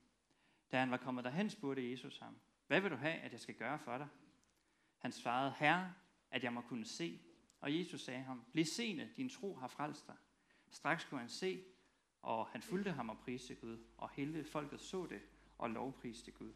Da 0.72 0.78
han 0.78 0.90
var 0.90 0.96
kommet 0.96 1.24
derhen, 1.24 1.50
spurgte 1.50 1.90
Jesus 1.90 2.18
ham, 2.18 2.36
hvad 2.66 2.80
vil 2.80 2.90
du 2.90 2.96
have, 2.96 3.14
at 3.14 3.32
jeg 3.32 3.40
skal 3.40 3.54
gøre 3.54 3.78
for 3.78 3.98
dig? 3.98 4.08
Han 4.98 5.12
svarede, 5.12 5.54
Herre, 5.58 5.94
at 6.30 6.44
jeg 6.44 6.52
må 6.52 6.60
kunne 6.60 6.84
se. 6.84 7.20
Og 7.60 7.78
Jesus 7.78 8.00
sagde 8.00 8.22
ham, 8.22 8.44
bliv 8.52 8.64
seende, 8.64 9.10
din 9.16 9.28
tro 9.28 9.54
har 9.54 9.68
frelst 9.68 10.06
dig. 10.06 10.16
Straks 10.70 11.04
kunne 11.04 11.20
han 11.20 11.28
se, 11.28 11.62
og 12.22 12.46
han 12.46 12.62
fulgte 12.62 12.92
ham 12.92 13.08
og 13.08 13.18
priste 13.18 13.54
Gud, 13.54 13.78
og 13.98 14.10
hele 14.10 14.44
folket 14.44 14.80
så 14.80 15.06
det 15.10 15.20
og 15.58 15.70
lovpriste 15.70 16.30
Gud. 16.30 16.52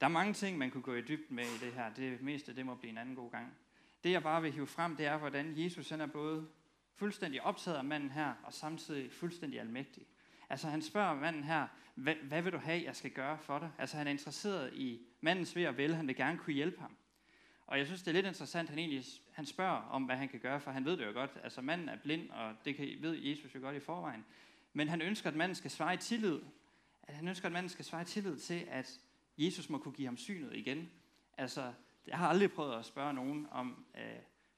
Der 0.00 0.06
er 0.06 0.12
mange 0.12 0.34
ting, 0.34 0.58
man 0.58 0.70
kunne 0.70 0.82
gå 0.82 0.94
i 0.94 1.02
dybden 1.02 1.36
med 1.36 1.44
i 1.44 1.64
det 1.64 1.72
her. 1.72 1.94
Det 1.94 2.22
meste, 2.22 2.56
det 2.56 2.66
må 2.66 2.74
blive 2.74 2.90
en 2.90 2.98
anden 2.98 3.14
god 3.14 3.30
gang. 3.30 3.54
Det 4.04 4.10
jeg 4.10 4.22
bare 4.22 4.42
vil 4.42 4.52
hive 4.52 4.66
frem, 4.66 4.96
det 4.96 5.06
er, 5.06 5.16
hvordan 5.16 5.58
Jesus 5.58 5.90
han 5.90 6.00
er 6.00 6.06
både 6.06 6.48
fuldstændig 6.94 7.42
optaget 7.42 7.76
af 7.76 7.84
manden 7.84 8.10
her, 8.10 8.34
og 8.42 8.52
samtidig 8.52 9.12
fuldstændig 9.12 9.60
almægtig. 9.60 10.06
Altså 10.48 10.68
han 10.68 10.82
spørger 10.82 11.14
manden 11.14 11.44
her, 11.44 11.68
hvad, 11.94 12.14
hvad 12.14 12.42
vil 12.42 12.52
du 12.52 12.58
have, 12.58 12.84
jeg 12.84 12.96
skal 12.96 13.10
gøre 13.10 13.38
for 13.38 13.58
dig? 13.58 13.70
Altså 13.78 13.96
han 13.96 14.06
er 14.06 14.10
interesseret 14.10 14.74
i 14.74 15.06
mandens 15.20 15.56
ved 15.56 15.66
og 15.66 15.76
vel, 15.76 15.94
han 15.94 16.06
vil 16.06 16.16
gerne 16.16 16.38
kunne 16.38 16.54
hjælpe 16.54 16.80
ham. 16.80 16.96
Og 17.66 17.78
jeg 17.78 17.86
synes, 17.86 18.02
det 18.02 18.08
er 18.08 18.12
lidt 18.12 18.26
interessant, 18.26 18.68
han 18.68 18.78
egentlig 18.78 19.04
han 19.32 19.46
spørger 19.46 19.82
om, 19.90 20.02
hvad 20.02 20.16
han 20.16 20.28
kan 20.28 20.40
gøre, 20.40 20.60
for 20.60 20.70
han 20.70 20.84
ved 20.84 20.96
det 20.96 21.06
jo 21.06 21.12
godt. 21.12 21.30
Altså 21.42 21.60
manden 21.62 21.88
er 21.88 21.96
blind, 22.02 22.30
og 22.30 22.54
det 22.64 22.76
kan, 22.76 22.88
ved 23.00 23.14
Jesus 23.14 23.54
jo 23.54 23.60
godt 23.60 23.76
i 23.76 23.80
forvejen. 23.80 24.24
Men 24.72 24.88
han 24.88 25.02
ønsker, 25.02 25.30
at 25.30 25.36
manden 25.36 25.54
skal 25.54 25.70
svare 25.70 25.94
i 25.94 25.96
tillid. 25.96 26.40
At 27.02 27.14
han 27.14 27.28
ønsker, 27.28 27.46
at 27.46 27.52
manden 27.52 27.68
skal 27.68 27.84
svare 27.84 28.02
i 28.02 28.04
tillid 28.04 28.36
til, 28.36 28.66
at 28.70 29.00
Jesus 29.38 29.70
må 29.70 29.78
kunne 29.78 29.94
give 29.94 30.06
ham 30.06 30.16
synet 30.16 30.56
igen. 30.56 30.90
Altså, 31.38 31.72
jeg 32.06 32.18
har 32.18 32.28
aldrig 32.28 32.52
prøvet 32.52 32.78
at 32.78 32.84
spørge 32.84 33.14
nogen 33.14 33.46
om, 33.50 33.84
øh, 33.94 34.02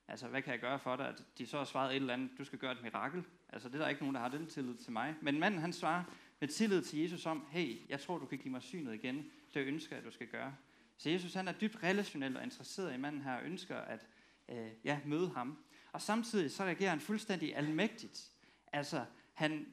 altså, 0.08 0.28
hvad 0.28 0.42
kan 0.42 0.52
jeg 0.52 0.60
gøre 0.60 0.78
for 0.78 0.96
dig? 0.96 1.08
At 1.08 1.22
de 1.38 1.46
så 1.46 1.58
har 1.58 1.64
svaret 1.64 1.90
et 1.90 1.96
eller 1.96 2.14
andet, 2.14 2.30
du 2.38 2.44
skal 2.44 2.58
gøre 2.58 2.72
et 2.72 2.82
mirakel. 2.82 3.24
Altså, 3.48 3.68
det 3.68 3.74
er 3.74 3.78
der 3.78 3.88
ikke 3.88 4.02
nogen, 4.02 4.14
der 4.14 4.20
har 4.20 4.28
den 4.28 4.46
tillid 4.46 4.76
til 4.76 4.92
mig. 4.92 5.14
Men 5.20 5.38
manden, 5.38 5.60
han 5.60 5.72
svarer 5.72 6.04
med 6.40 6.48
tillid 6.48 6.82
til 6.82 6.98
Jesus 6.98 7.26
om, 7.26 7.46
hey, 7.50 7.88
jeg 7.88 8.00
tror, 8.00 8.18
du 8.18 8.26
kan 8.26 8.38
give 8.38 8.52
mig 8.52 8.62
synet 8.62 8.94
igen. 8.94 9.30
Det 9.54 9.60
ønsker 9.60 9.96
jeg, 9.96 10.04
at 10.04 10.06
du 10.06 10.14
skal 10.14 10.26
gøre. 10.26 10.54
Så 10.96 11.10
Jesus, 11.10 11.34
han 11.34 11.48
er 11.48 11.52
dybt 11.52 11.82
relationel 11.82 12.36
og 12.36 12.42
interesseret 12.42 12.94
i 12.94 12.96
manden 12.96 13.22
her, 13.22 13.36
og 13.36 13.44
ønsker 13.44 13.76
at 13.76 14.06
øh, 14.48 14.70
ja, 14.84 15.00
møde 15.04 15.30
ham. 15.30 15.58
Og 15.92 16.02
samtidig 16.02 16.50
så 16.50 16.64
reagerer 16.64 16.90
han 16.90 17.00
fuldstændig 17.00 17.56
almægtigt. 17.56 18.32
Altså, 18.72 19.04
han 19.34 19.66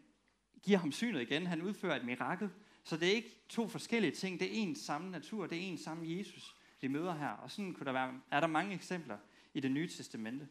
giver 0.62 0.78
ham 0.78 0.92
synet 0.92 1.22
igen, 1.22 1.48
han 1.48 1.62
udfører 1.62 1.96
et 1.96 2.06
mirakel, 2.06 2.50
så 2.84 2.98
det 2.98 3.08
er 3.08 3.16
ikke 3.16 3.38
to 3.50 3.68
forskellige 3.68 4.12
ting, 4.12 4.40
det 4.40 4.48
er 4.48 4.62
en 4.62 4.76
samme 4.76 5.12
natur, 5.12 5.48
det 5.48 5.58
er 5.58 5.62
en 5.62 5.78
samme 5.78 6.18
Jesus, 6.18 6.56
vi 6.82 6.88
møder 6.88 7.16
her. 7.16 7.30
Og 7.30 7.52
sådan 7.52 7.74
kunne 7.74 7.86
der 7.86 7.92
være, 7.92 8.22
er 8.32 8.40
der 8.40 8.48
mange 8.48 8.76
eksempler 8.76 9.18
i 9.54 9.60
det 9.60 9.72
nye 9.72 9.88
testamente. 9.88 10.48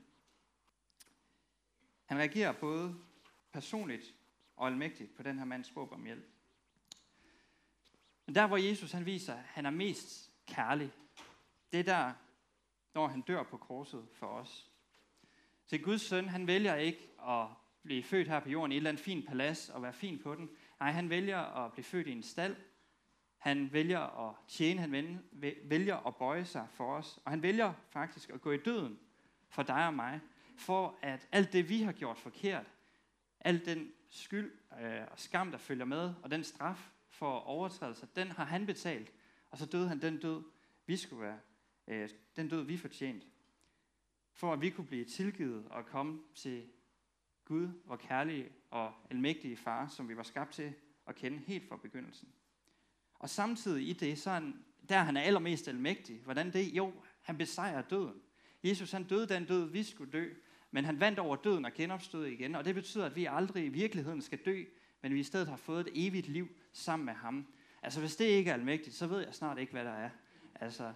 Han 2.05 2.19
reagerer 2.19 2.53
både 2.53 2.97
personligt 3.53 4.15
og 4.57 4.67
almægtigt 4.67 5.15
på 5.15 5.23
den 5.23 5.39
her 5.39 5.45
mands 5.45 5.77
råb 5.77 5.93
om 5.93 6.05
hjælp. 6.05 6.29
Men 8.27 8.35
der 8.35 8.47
hvor 8.47 8.57
Jesus 8.57 8.93
han 8.93 9.07
viser, 9.07 9.35
at 9.35 9.45
han 9.45 9.67
er 9.67 9.71
mest 9.71 10.32
kærlig, 10.53 10.93
det 11.73 11.87
der, 11.87 12.13
når 12.95 13.07
han 13.07 13.21
dør 13.21 13.43
på 13.43 13.57
korset 13.57 14.09
for 14.13 14.27
os. 14.27 14.71
Så 15.65 15.79
Guds 15.79 16.03
søn, 16.03 16.29
han 16.29 16.47
vælger 16.47 16.75
ikke 16.75 17.11
at 17.29 17.47
blive 17.83 18.03
født 18.03 18.29
her 18.29 18.41
på 18.41 18.49
jorden 18.49 18.73
i 18.73 18.75
et 18.75 18.77
eller 18.77 18.91
andet 18.91 19.05
fint 19.05 19.27
palads 19.27 19.69
og 19.69 19.83
være 19.83 19.93
fin 19.93 20.19
på 20.19 20.35
den. 20.35 20.51
Nej, 20.81 20.91
han 20.91 21.11
vælger 21.11 21.39
at 21.39 21.73
blive 21.73 21.85
født 21.85 22.07
i 22.07 22.13
en 22.13 22.23
stald. 22.23 22.57
Han 23.39 23.73
vælger 23.73 24.29
at 24.29 24.35
tjene, 24.49 24.81
han 24.81 25.21
vælger 25.65 26.07
at 26.07 26.17
bøje 26.17 26.45
sig 26.45 26.67
for 26.71 26.95
os. 26.95 27.19
Og 27.25 27.31
han 27.31 27.43
vælger 27.43 27.73
faktisk 27.91 28.31
at 28.31 28.41
gå 28.41 28.53
i 28.53 28.57
døden 28.57 28.99
for 29.49 29.63
dig 29.63 29.87
og 29.87 29.95
mig, 29.95 30.21
for 30.57 30.99
at 31.03 31.29
alt 31.33 31.53
det, 31.53 31.69
vi 31.69 31.83
har 31.83 31.93
gjort 31.93 32.19
forkert, 32.19 32.67
al 33.41 33.65
den 33.65 33.93
skyld 34.11 34.53
øh, 34.81 35.01
og 35.11 35.19
skam, 35.19 35.51
der 35.51 35.59
følger 35.59 35.85
med, 35.85 36.15
og 36.23 36.31
den 36.31 36.45
straf 36.45 36.91
for 37.09 37.39
overtrædelser, 37.39 38.07
den 38.17 38.31
har 38.31 38.45
han 38.45 38.67
betalt. 38.67 39.13
Og 39.53 39.59
så 39.59 39.67
døde 39.67 39.89
han 39.89 40.03
den 40.03 40.19
død, 40.19 40.43
vi 40.87 40.97
skulle 40.97 41.23
være, 41.23 41.39
øh, 41.89 42.09
den 42.37 42.49
død, 42.49 42.63
vi 42.63 42.77
fortjent. 42.77 43.27
For 44.33 44.53
at 44.53 44.61
vi 44.61 44.71
kunne 44.71 44.87
blive 44.87 45.05
tilgivet 45.05 45.69
og 45.71 45.87
komme 45.87 46.21
til 46.35 46.69
Gud, 47.45 47.69
og 47.87 47.99
kærlige 47.99 48.49
og 48.71 48.95
almægtige 49.11 49.57
far, 49.57 49.89
som 49.89 50.09
vi 50.09 50.17
var 50.17 50.23
skabt 50.23 50.53
til 50.53 50.75
at 51.07 51.15
kende 51.15 51.39
helt 51.39 51.69
fra 51.69 51.77
begyndelsen. 51.77 52.29
Og 53.15 53.31
samtidig 53.31 53.89
i 53.89 53.93
det, 53.93 54.19
så 54.19 54.31
er 54.31 54.35
han, 54.35 54.65
der 54.89 54.99
han 54.99 55.17
er 55.17 55.21
allermest 55.21 55.69
almægtig. 55.69 56.21
Hvordan 56.25 56.53
det? 56.53 56.73
Jo, 56.73 56.93
han 57.23 57.39
besejrer 57.39 57.83
døden. 57.83 58.23
Jesus 58.65 58.93
han 58.93 59.05
døde 59.05 59.27
den 59.27 59.45
død, 59.45 59.71
vi 59.71 59.83
skulle 59.83 60.13
dø, 60.13 60.35
men 60.71 60.85
han 60.85 61.01
vandt 61.01 61.19
over 61.19 61.37
døden 61.37 61.65
og 61.65 61.73
genopstod 61.73 62.27
igen. 62.27 62.55
Og 62.55 62.65
det 62.65 62.75
betyder, 62.75 63.07
at 63.07 63.17
vi 63.17 63.25
aldrig 63.25 63.65
i 63.65 63.69
virkeligheden 63.69 64.23
skal 64.23 64.39
dø, 64.39 64.65
men 65.03 65.15
vi 65.15 65.21
i 65.21 65.23
stedet 65.23 65.49
har 65.49 65.57
fået 65.57 65.81
et 65.81 66.07
evigt 66.07 66.29
liv 66.29 66.49
sammen 66.73 67.07
med 67.07 67.15
ham. 67.15 67.47
Altså 67.83 68.01
hvis 68.01 68.17
det 68.17 68.25
ikke 68.25 68.51
er 68.51 68.55
almægtigt, 68.55 68.97
så 68.97 69.07
ved 69.07 69.21
jeg 69.25 69.35
snart 69.35 69.59
ikke, 69.59 69.73
hvad 69.73 69.85
der 69.85 69.91
er. 69.91 70.11
Altså, 70.55 70.93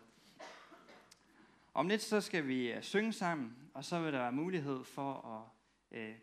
om 1.74 1.88
lidt 1.88 2.02
så 2.02 2.20
skal 2.20 2.46
vi 2.46 2.72
øh, 2.72 2.82
synge 2.82 3.12
sammen, 3.12 3.56
og 3.74 3.84
så 3.84 4.00
vil 4.00 4.12
der 4.12 4.18
være 4.18 4.32
mulighed 4.32 4.84
for 4.84 5.12
at 5.92 5.98
øh, 5.98 6.14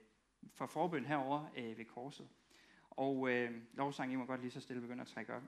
for 0.53 0.65
forbøn 0.65 1.05
herover 1.05 1.45
øh, 1.57 1.77
ved 1.77 1.85
korset. 1.85 2.27
Og 2.89 3.29
øh, 3.29 3.51
lovsang, 3.73 4.13
I 4.13 4.15
må 4.15 4.25
godt 4.25 4.41
lige 4.41 4.51
så 4.51 4.61
stille 4.61 4.81
begynde 4.81 5.01
at 5.01 5.07
trække 5.07 5.35
op. 5.35 5.43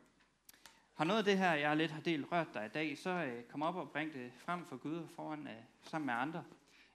Har 0.94 1.06
noget 1.06 1.20
af 1.20 1.26
det 1.26 1.38
her, 1.38 1.54
jeg 1.54 1.78
lidt 1.78 1.92
har 1.92 2.02
delt 2.02 2.32
rørt 2.32 2.48
dig 2.54 2.66
i 2.66 2.70
dag, 2.70 2.98
så 2.98 3.10
øh, 3.10 3.44
kom 3.44 3.62
op 3.62 3.76
og 3.76 3.92
bring 3.92 4.14
det 4.14 4.32
frem 4.38 4.66
for 4.66 4.78
Gud 4.78 5.08
foran 5.08 5.48
øh, 5.48 5.54
sammen 5.82 6.06
med 6.06 6.14
andre. 6.14 6.44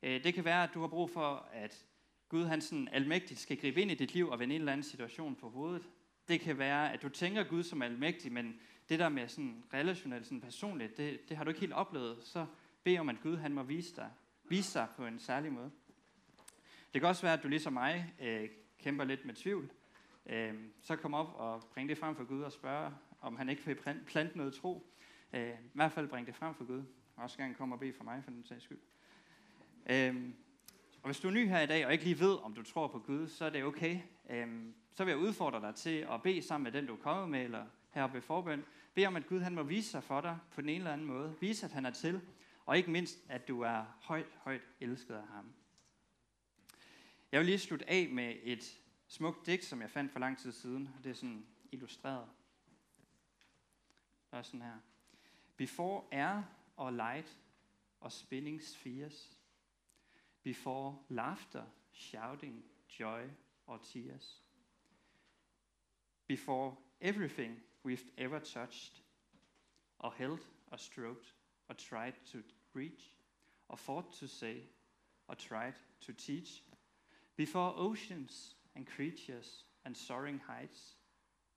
Øh, 0.03 0.25
det 0.25 0.35
kan 0.35 0.45
være, 0.45 0.63
at 0.63 0.71
du 0.75 0.81
har 0.81 0.89
brug 0.89 1.11
for, 1.11 1.49
at 1.53 1.87
Gud 2.29 2.45
han 2.45 2.61
sådan 2.61 2.89
almægtigt 2.89 3.41
skal 3.41 3.57
gribe 3.57 3.83
ind 3.83 3.91
i 3.91 3.95
dit 3.95 4.15
liv 4.15 4.29
og 4.29 4.39
vende 4.39 4.55
en 4.55 4.61
eller 4.61 4.73
anden 4.73 4.85
situation 4.85 5.37
på 5.37 5.51
hovedet. 5.51 5.89
Det 6.31 6.41
kan 6.41 6.59
være, 6.59 6.93
at 6.93 7.03
du 7.03 7.09
tænker 7.09 7.45
Gud 7.45 7.63
som 7.63 7.83
almægtig, 7.83 8.33
men 8.33 8.61
det 8.89 8.99
der 8.99 9.09
med 9.09 9.29
sådan 9.29 9.65
relationelt, 9.75 10.27
sådan 10.27 10.41
personligt, 10.41 10.97
det, 10.97 11.29
det 11.29 11.37
har 11.37 11.45
du 11.45 11.51
ikke 11.51 11.61
helt 11.61 11.73
oplevet. 11.73 12.19
Så 12.25 12.47
bed 12.85 12.99
om, 12.99 13.09
at 13.09 13.17
Gud 13.23 13.37
han 13.37 13.53
må 13.53 13.63
vise, 13.63 13.97
dig, 13.97 14.11
vise 14.45 14.71
sig 14.71 14.89
på 14.97 15.07
en 15.07 15.19
særlig 15.19 15.53
måde. 15.53 15.71
Det 16.93 17.01
kan 17.01 17.09
også 17.09 17.23
være, 17.23 17.33
at 17.33 17.43
du 17.43 17.49
ligesom 17.49 17.73
mig 17.73 18.15
øh, 18.21 18.49
kæmper 18.79 19.05
lidt 19.05 19.25
med 19.25 19.35
tvivl. 19.35 19.71
Øh, 20.27 20.55
så 20.83 20.97
kom 20.97 21.15
op 21.15 21.35
og 21.35 21.63
bring 21.75 21.89
det 21.89 21.99
frem 21.99 22.17
for 22.17 22.25
Gud 22.25 22.43
og 22.43 22.53
spørg, 22.53 22.93
om 23.21 23.37
han 23.37 23.49
ikke 23.49 23.67
vil 23.67 23.75
plante 24.07 24.37
noget 24.37 24.55
tro. 24.55 24.93
Øh, 25.33 25.51
I 25.51 25.71
hvert 25.75 25.93
fald 25.93 26.09
bring 26.09 26.27
det 26.27 26.35
frem 26.35 26.55
for 26.55 26.65
Gud. 26.65 26.83
Også 27.17 27.39
gerne 27.39 27.55
komme 27.55 27.75
og 27.75 27.81
bede 27.81 27.93
for 27.93 28.05
mig, 28.05 28.25
for 28.25 28.31
den 28.31 28.45
sags 28.45 28.65
skyld. 28.65 28.81
Øh, 29.91 30.31
og 31.03 31.09
hvis 31.09 31.21
du 31.21 31.29
er 31.29 31.33
ny 31.33 31.49
her 31.49 31.61
i 31.61 31.67
dag, 31.67 31.87
og 31.87 31.93
ikke 31.93 32.05
lige 32.05 32.21
ved, 32.21 32.39
om 32.43 32.55
du 32.55 32.63
tror 32.63 32.89
på 32.89 32.99
Gud, 32.99 33.29
så 33.29 33.45
er 33.45 33.51
det 33.51 33.65
okay. 33.65 33.99
Øh, 34.31 34.49
så 34.95 35.05
vil 35.05 35.11
jeg 35.11 35.19
udfordre 35.19 35.61
dig 35.61 35.75
til 35.75 36.07
at 36.11 36.23
bede 36.23 36.43
sammen 36.43 36.65
med 36.65 36.73
den, 36.73 36.87
du 36.87 36.93
er 36.93 37.01
kommet 37.01 37.29
med, 37.29 37.45
eller 37.45 37.67
heroppe 37.91 38.15
ved 38.15 38.23
forbøn. 38.23 38.65
Bed 38.95 39.07
om, 39.07 39.17
at 39.17 39.27
Gud 39.27 39.41
han 39.41 39.55
må 39.55 39.63
vise 39.63 39.91
sig 39.91 40.05
for 40.05 40.21
dig 40.21 40.39
på 40.51 40.61
den 40.61 40.69
ene 40.69 40.79
eller 40.79 40.93
anden 40.93 41.07
måde. 41.07 41.37
Vise, 41.41 41.67
at 41.67 41.73
han 41.73 41.87
er 41.87 41.91
til. 41.91 42.21
Og 42.67 42.77
ikke 42.77 42.91
mindst, 42.91 43.19
at 43.29 43.49
du 43.49 43.61
er 43.61 43.85
højt, 44.03 44.27
højt 44.37 44.63
elsket 44.81 45.15
af 45.15 45.27
ham. 45.27 45.53
Jeg 47.33 47.41
vil 47.41 47.47
lige 47.47 47.59
slutte 47.59 47.91
af 47.91 48.09
med 48.09 48.37
et 48.43 48.81
smukt 49.07 49.47
digt, 49.47 49.65
som 49.65 49.81
jeg 49.83 49.91
fandt 49.91 50.13
for 50.13 50.19
lang 50.19 50.39
tid 50.39 50.53
siden. 50.53 50.89
Det 51.05 51.11
er 51.11 51.15
sådan 51.15 51.47
illustreret. 51.73 52.29
Der 54.31 54.39
er 54.39 54.43
sådan 54.43 54.63
her. 54.63 54.77
Before 55.57 56.05
air 56.13 56.43
or 56.77 56.91
light 56.91 57.39
or 58.01 58.09
spinning 58.09 58.63
spheres, 58.63 59.39
before 60.43 60.99
laughter, 61.09 61.65
shouting, 61.93 62.65
joy 63.01 63.23
or 63.67 63.77
tears, 63.77 64.43
before 66.31 66.73
everything 67.03 67.57
we've 67.83 68.09
ever 68.17 68.39
touched, 68.39 69.01
or 69.99 70.13
held, 70.17 70.39
or 70.71 70.79
stroked, 70.79 71.27
or 71.69 71.75
tried 71.75 72.15
to 72.31 72.41
reach, 72.73 73.03
or 73.69 73.77
thought 73.77 74.13
to 74.13 74.29
say, 74.29 74.59
or 75.29 75.35
tried 75.35 75.75
to 76.01 76.13
teach, 76.13 76.63
Before 77.37 77.75
oceans 77.77 78.55
and 78.77 78.87
creatures 78.87 79.65
and 79.85 79.97
soaring 79.97 80.41
heights, 80.47 80.95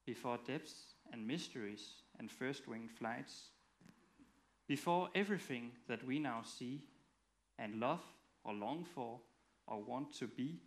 before 0.08 0.40
depths 0.48 0.96
and 1.12 1.28
mysteries 1.28 2.02
and 2.18 2.32
first 2.32 2.68
winged 2.68 2.90
flights, 2.90 3.50
before 4.68 5.10
everything 5.14 5.70
that 5.88 6.04
we 6.04 6.18
now 6.18 6.42
see 6.42 6.82
and 7.60 7.80
love 7.80 8.02
or 8.44 8.56
long 8.56 8.86
for 8.86 9.20
or 9.68 9.84
want 9.84 10.16
to 10.16 10.26
be, 10.26 10.64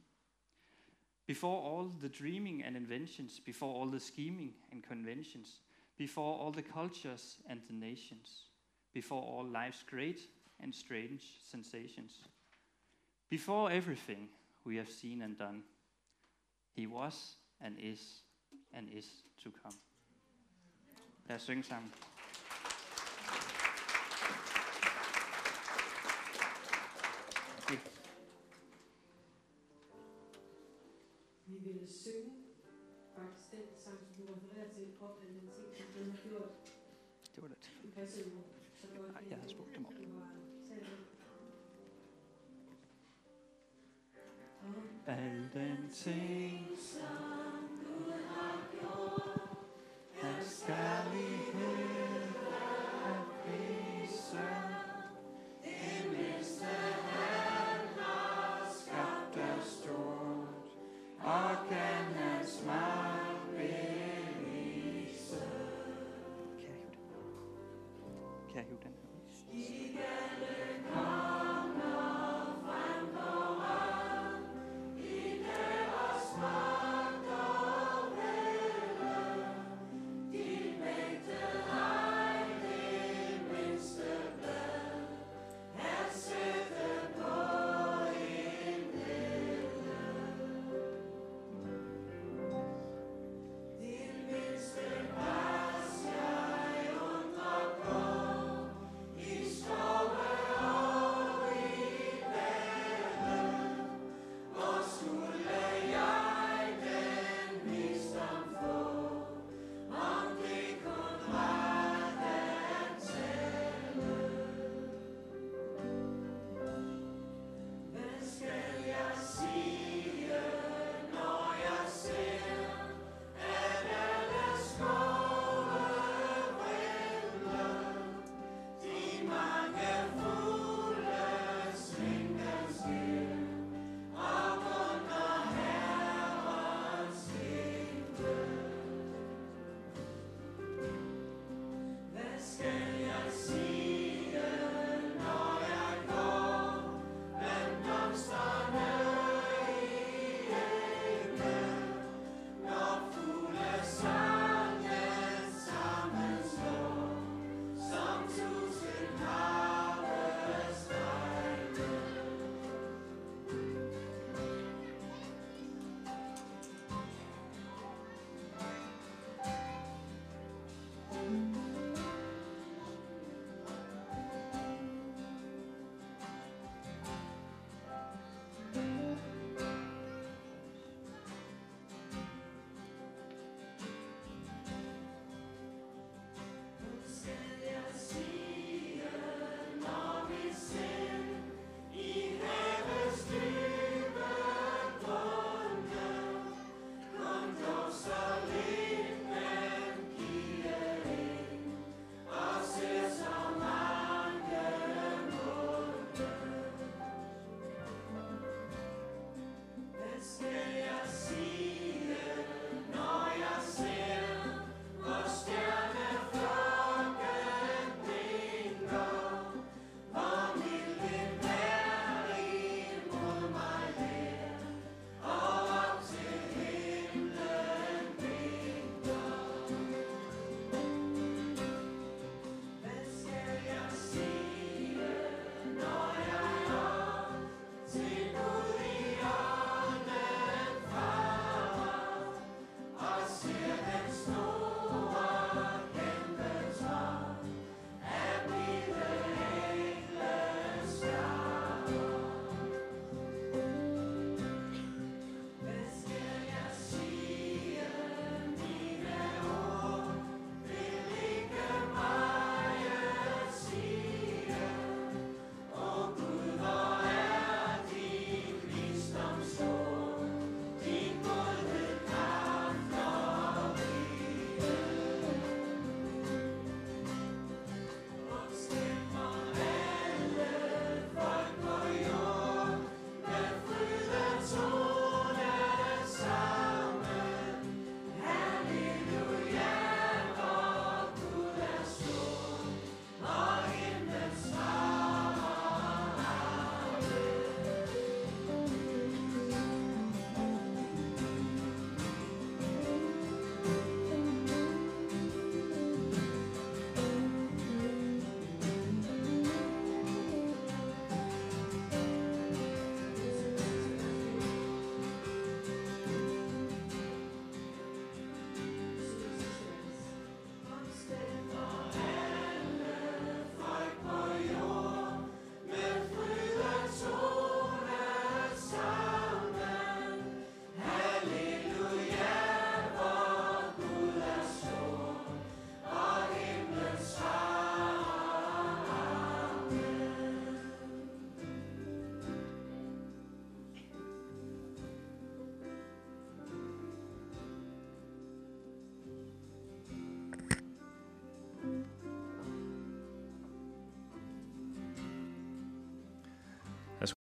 before 1.27 1.61
all 1.61 1.91
the 2.01 2.09
dreaming 2.09 2.63
and 2.63 2.77
inventions, 2.77 3.41
before 3.45 3.75
all 3.75 3.87
the 3.87 4.01
scheming 4.01 4.53
and 4.71 4.83
conventions, 4.83 5.61
before 5.97 6.39
all 6.39 6.53
the 6.53 6.63
cultures 6.63 7.37
and 7.49 7.61
the 7.69 7.75
nations, 7.75 8.45
before 8.93 9.23
all 9.23 9.45
life's 9.45 9.83
great 9.83 10.21
and 10.61 10.75
strange 10.75 11.23
sensations, 11.51 12.13
before 13.29 13.71
everything 13.71 14.29
we 14.65 14.77
have 14.77 14.91
seen 14.91 15.23
and 15.23 15.37
done, 15.37 15.63
he 16.75 16.87
was 16.87 17.37
and 17.61 17.77
is 17.83 18.21
and 18.73 18.89
is 18.95 19.07
to 19.43 19.51
come. 19.63 19.75
Lad 21.29 21.37
os 21.37 21.47
synge 21.47 21.67
sammen. 21.67 21.91
Ville 31.73 31.89
synge 32.03 32.33
faktisk 33.17 33.51
den 33.53 33.67
sang, 33.85 33.99
som 34.07 34.13
du 34.19 34.33
refererer 34.33 34.69
til, 34.69 34.85
af 35.01 35.27
den 35.33 35.41
ting, 35.57 35.69
som 35.77 36.05
du 36.05 36.11
har 36.11 36.19
gjort. 36.29 36.51
Det 37.35 37.43
var 37.43 37.49
det. 37.49 37.59
Det 37.83 37.93
passede 37.95 38.25
jo 38.31 38.41
så 38.81 38.87
godt. 38.97 39.13
Nej, 39.13 39.23
jeg 39.31 39.39
havde 39.39 39.51
spurgt 39.51 39.77
dem 39.77 39.87
om 39.87 39.95
det. 39.95 40.09
Du 40.09 40.19
har 40.19 40.35
talt 40.69 40.89
om. 40.95 41.03
Al 45.07 45.51
den 45.55 45.91
ting, 45.93 46.69
hans 50.13 50.65
kærlighed 50.67 51.46